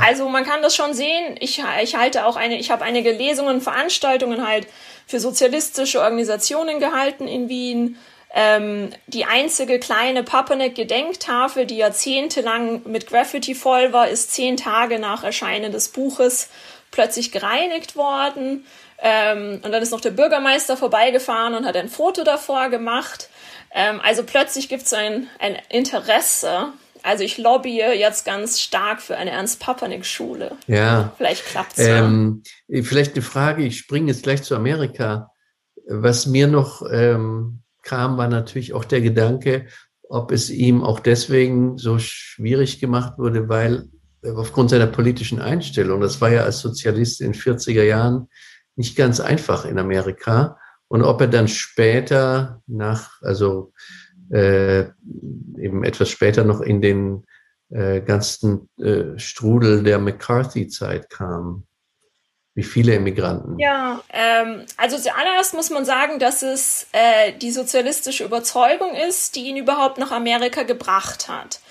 Also 0.01 0.27
man 0.27 0.43
kann 0.43 0.61
das 0.61 0.75
schon 0.75 0.93
sehen. 0.93 1.35
Ich, 1.39 1.61
ich 1.81 1.95
halte 1.95 2.25
auch 2.25 2.35
eine, 2.35 2.57
ich 2.57 2.71
habe 2.71 2.83
einige 2.83 3.11
Lesungen, 3.11 3.61
Veranstaltungen 3.61 4.47
halt 4.47 4.67
für 5.05 5.19
sozialistische 5.19 6.01
Organisationen 6.01 6.79
gehalten 6.79 7.27
in 7.27 7.47
Wien. 7.47 7.97
Ähm, 8.33 8.91
die 9.07 9.25
einzige 9.25 9.77
kleine 9.77 10.23
Papanek-Gedenktafel, 10.23 11.65
die 11.65 11.77
jahrzehntelang 11.77 12.81
mit 12.85 13.07
Graffiti 13.07 13.53
voll 13.53 13.91
war, 13.91 14.07
ist 14.07 14.31
zehn 14.31 14.55
Tage 14.55 14.99
nach 14.99 15.23
Erscheinen 15.23 15.71
des 15.71 15.89
Buches 15.89 16.49
plötzlich 16.91 17.31
gereinigt 17.31 17.95
worden. 17.95 18.65
Ähm, 19.01 19.59
und 19.63 19.71
dann 19.71 19.81
ist 19.81 19.91
noch 19.91 20.01
der 20.01 20.11
Bürgermeister 20.11 20.77
vorbeigefahren 20.77 21.55
und 21.55 21.65
hat 21.65 21.75
ein 21.75 21.89
Foto 21.89 22.23
davor 22.23 22.69
gemacht. 22.69 23.29
Ähm, 23.73 23.99
also 24.01 24.23
plötzlich 24.23 24.69
gibt 24.69 24.83
es 24.83 24.93
ein, 24.93 25.27
ein 25.39 25.57
Interesse. 25.69 26.71
Also 27.03 27.23
ich 27.23 27.37
lobbye 27.37 27.93
jetzt 27.93 28.25
ganz 28.25 28.59
stark 28.59 29.01
für 29.01 29.17
eine 29.17 29.31
Ernst-Papanek-Schule. 29.31 30.51
Ja. 30.67 31.13
Vielleicht 31.17 31.45
klappt 31.45 31.77
es. 31.77 31.85
Ähm, 31.85 32.43
vielleicht 32.69 33.13
eine 33.13 33.21
Frage, 33.21 33.63
ich 33.63 33.77
springe 33.77 34.11
jetzt 34.11 34.23
gleich 34.23 34.43
zu 34.43 34.55
Amerika. 34.55 35.31
Was 35.87 36.25
mir 36.25 36.47
noch 36.47 36.83
ähm, 36.91 37.63
kam, 37.81 38.17
war 38.17 38.27
natürlich 38.27 38.73
auch 38.73 38.85
der 38.85 39.01
Gedanke, 39.01 39.67
ob 40.07 40.31
es 40.31 40.49
ihm 40.49 40.83
auch 40.83 40.99
deswegen 40.99 41.77
so 41.77 41.97
schwierig 41.99 42.79
gemacht 42.79 43.17
wurde, 43.17 43.49
weil 43.49 43.89
aufgrund 44.35 44.69
seiner 44.69 44.87
politischen 44.87 45.39
Einstellung, 45.39 46.01
das 46.01 46.21
war 46.21 46.29
ja 46.29 46.43
als 46.43 46.59
Sozialist 46.59 47.21
in 47.21 47.33
40er 47.33 47.83
Jahren 47.83 48.27
nicht 48.75 48.95
ganz 48.95 49.19
einfach 49.19 49.65
in 49.65 49.79
Amerika. 49.79 50.57
Und 50.87 51.03
ob 51.03 51.21
er 51.21 51.27
dann 51.27 51.47
später 51.47 52.61
nach, 52.67 53.21
also 53.21 53.71
äh, 54.31 54.81
eben 55.57 55.83
etwas 55.83 56.09
später 56.09 56.43
noch 56.43 56.61
in 56.61 56.81
den 56.81 57.25
äh, 57.69 58.01
ganzen 58.01 58.69
äh, 58.79 59.17
Strudel 59.17 59.83
der 59.83 59.99
McCarthy-Zeit 59.99 61.09
kam 61.09 61.65
wie 62.53 62.63
viele 62.63 62.95
Immigranten? 62.95 63.57
Ja, 63.59 64.01
ähm, 64.11 64.65
also 64.75 64.97
zuallererst 64.97 65.53
muss 65.53 65.69
man 65.69 65.85
sagen, 65.85 66.19
dass 66.19 66.43
es 66.43 66.87
äh, 66.91 67.31
die 67.33 67.51
sozialistische 67.51 68.25
Überzeugung 68.25 68.93
ist, 68.93 69.35
die 69.35 69.47
ihn 69.47 69.57
überhaupt 69.57 69.97
nach 69.97 70.11
Amerika 70.11 70.63
gebracht 70.63 71.29
hat. 71.29 71.61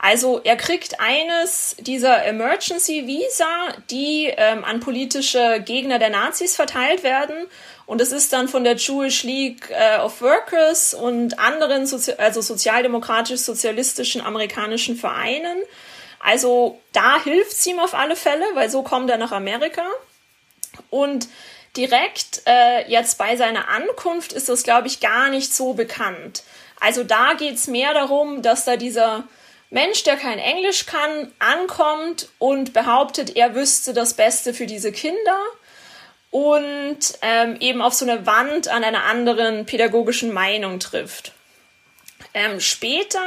Also 0.00 0.40
er 0.44 0.54
kriegt 0.54 1.00
eines 1.00 1.74
dieser 1.80 2.24
Emergency 2.24 3.08
Visa, 3.08 3.74
die 3.90 4.32
ähm, 4.36 4.64
an 4.64 4.78
politische 4.78 5.60
Gegner 5.64 5.98
der 5.98 6.10
Nazis 6.10 6.54
verteilt 6.54 7.02
werden. 7.02 7.48
Und 7.88 8.02
es 8.02 8.12
ist 8.12 8.34
dann 8.34 8.48
von 8.48 8.64
der 8.64 8.76
Jewish 8.76 9.22
League 9.22 9.70
äh, 9.70 9.96
of 10.00 10.20
Workers 10.20 10.92
und 10.92 11.38
anderen 11.38 11.86
Sozi 11.86 12.12
also 12.18 12.42
sozialdemokratisch-sozialistischen 12.42 14.20
amerikanischen 14.20 14.94
Vereinen. 14.94 15.56
Also 16.20 16.78
da 16.92 17.24
hilft 17.24 17.52
es 17.52 17.66
ihm 17.66 17.78
auf 17.78 17.94
alle 17.94 18.14
Fälle, 18.14 18.44
weil 18.52 18.68
so 18.68 18.82
kommt 18.82 19.08
er 19.08 19.16
nach 19.16 19.32
Amerika. 19.32 19.86
Und 20.90 21.28
direkt 21.78 22.42
äh, 22.46 22.86
jetzt 22.90 23.16
bei 23.16 23.36
seiner 23.36 23.68
Ankunft 23.68 24.34
ist 24.34 24.50
das, 24.50 24.64
glaube 24.64 24.86
ich, 24.86 25.00
gar 25.00 25.30
nicht 25.30 25.54
so 25.54 25.72
bekannt. 25.72 26.42
Also 26.80 27.04
da 27.04 27.32
geht 27.38 27.54
es 27.54 27.68
mehr 27.68 27.94
darum, 27.94 28.42
dass 28.42 28.66
da 28.66 28.76
dieser 28.76 29.24
Mensch, 29.70 30.02
der 30.02 30.16
kein 30.16 30.38
Englisch 30.38 30.84
kann, 30.84 31.32
ankommt 31.38 32.28
und 32.38 32.74
behauptet, 32.74 33.34
er 33.34 33.54
wüsste 33.54 33.94
das 33.94 34.12
Beste 34.12 34.52
für 34.52 34.66
diese 34.66 34.92
Kinder 34.92 35.40
und 36.30 36.98
ähm, 37.22 37.56
eben 37.60 37.80
auf 37.80 37.94
so 37.94 38.04
eine 38.04 38.26
Wand 38.26 38.68
an 38.68 38.84
einer 38.84 39.04
anderen 39.04 39.66
pädagogischen 39.66 40.32
Meinung 40.32 40.78
trifft. 40.80 41.32
Ähm, 42.34 42.60
später 42.60 43.20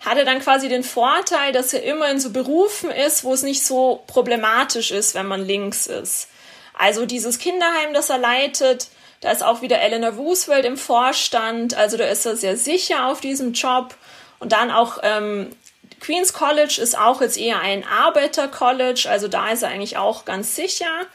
hat 0.00 0.18
er 0.18 0.24
dann 0.24 0.40
quasi 0.40 0.68
den 0.68 0.84
Vorteil, 0.84 1.52
dass 1.52 1.72
er 1.72 1.82
immer 1.82 2.10
in 2.10 2.20
so 2.20 2.30
Berufen 2.30 2.90
ist, 2.90 3.24
wo 3.24 3.32
es 3.32 3.42
nicht 3.42 3.64
so 3.64 4.04
problematisch 4.06 4.90
ist, 4.90 5.14
wenn 5.14 5.26
man 5.26 5.44
links 5.44 5.86
ist. 5.86 6.28
Also 6.74 7.06
dieses 7.06 7.38
Kinderheim, 7.38 7.94
das 7.94 8.10
er 8.10 8.18
leitet, 8.18 8.88
da 9.20 9.32
ist 9.32 9.42
auch 9.42 9.62
wieder 9.62 9.80
Eleanor 9.80 10.12
Roosevelt 10.12 10.66
im 10.66 10.76
Vorstand, 10.76 11.74
also 11.74 11.96
da 11.96 12.04
ist 12.04 12.26
er 12.26 12.36
sehr 12.36 12.56
sicher 12.56 13.06
auf 13.06 13.20
diesem 13.20 13.52
Job. 13.52 13.94
Und 14.38 14.52
dann 14.52 14.70
auch 14.70 14.98
ähm, 15.02 15.50
Queens 16.00 16.34
College 16.34 16.78
ist 16.80 16.98
auch 16.98 17.22
jetzt 17.22 17.38
eher 17.38 17.60
ein 17.60 17.84
Arbeiter-College, 17.84 19.08
also 19.08 19.28
da 19.28 19.50
ist 19.50 19.62
er 19.62 19.70
eigentlich 19.70 19.96
auch 19.96 20.26
ganz 20.26 20.54
sicher. 20.54 21.06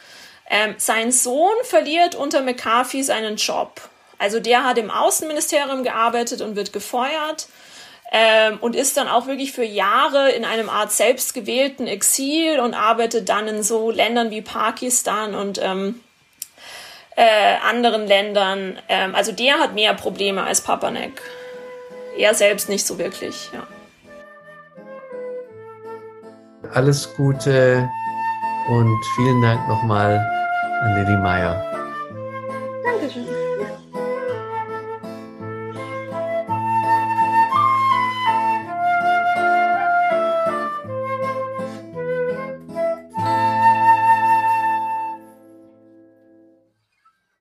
Ähm, 0.54 0.76
sein 0.78 1.14
Sohn 1.14 1.56
verliert 1.64 2.14
unter 2.14 2.42
McCarthy 2.42 3.04
seinen 3.04 3.38
Job. 3.38 3.80
Also 4.20 4.42
der 4.42 4.66
hat 4.66 4.78
im 4.78 4.92
Außenministerium 4.92 5.84
gearbeitet 5.84 6.42
und 6.42 6.58
wird 6.58 6.74
gefeuert 6.74 7.48
ähm, 8.12 8.58
und 8.60 8.76
ist 8.76 8.98
dann 8.98 9.08
auch 9.08 9.28
wirklich 9.28 9.54
für 9.54 9.64
Jahre 9.64 10.30
in 10.32 10.44
einem 10.44 10.70
Art 10.70 10.92
selbstgewählten 10.92 11.88
Exil 11.88 12.60
und 12.60 12.74
arbeitet 12.74 13.30
dann 13.30 13.48
in 13.48 13.64
so 13.64 13.92
Ländern 13.92 14.30
wie 14.30 14.42
Pakistan 14.42 15.36
und 15.36 15.58
ähm, 15.64 16.02
äh, 17.16 17.56
anderen 17.66 18.06
Ländern. 18.06 18.78
Ähm, 18.90 19.16
also 19.16 19.32
der 19.32 19.58
hat 19.58 19.74
mehr 19.74 19.94
Probleme 19.94 20.44
als 20.44 20.60
Papanek. 20.60 21.22
Er 22.18 22.34
selbst 22.34 22.68
nicht 22.68 22.86
so 22.86 23.00
wirklich, 23.00 23.50
ja. 23.54 23.66
Alles 26.74 27.10
Gute 27.16 27.90
und 28.70 29.02
vielen 29.16 29.42
Dank 29.42 29.66
nochmal 29.70 30.41
an 30.82 30.96
Lilly 30.96 31.18
Meyer. 31.18 31.56
Dankeschön. 32.84 33.41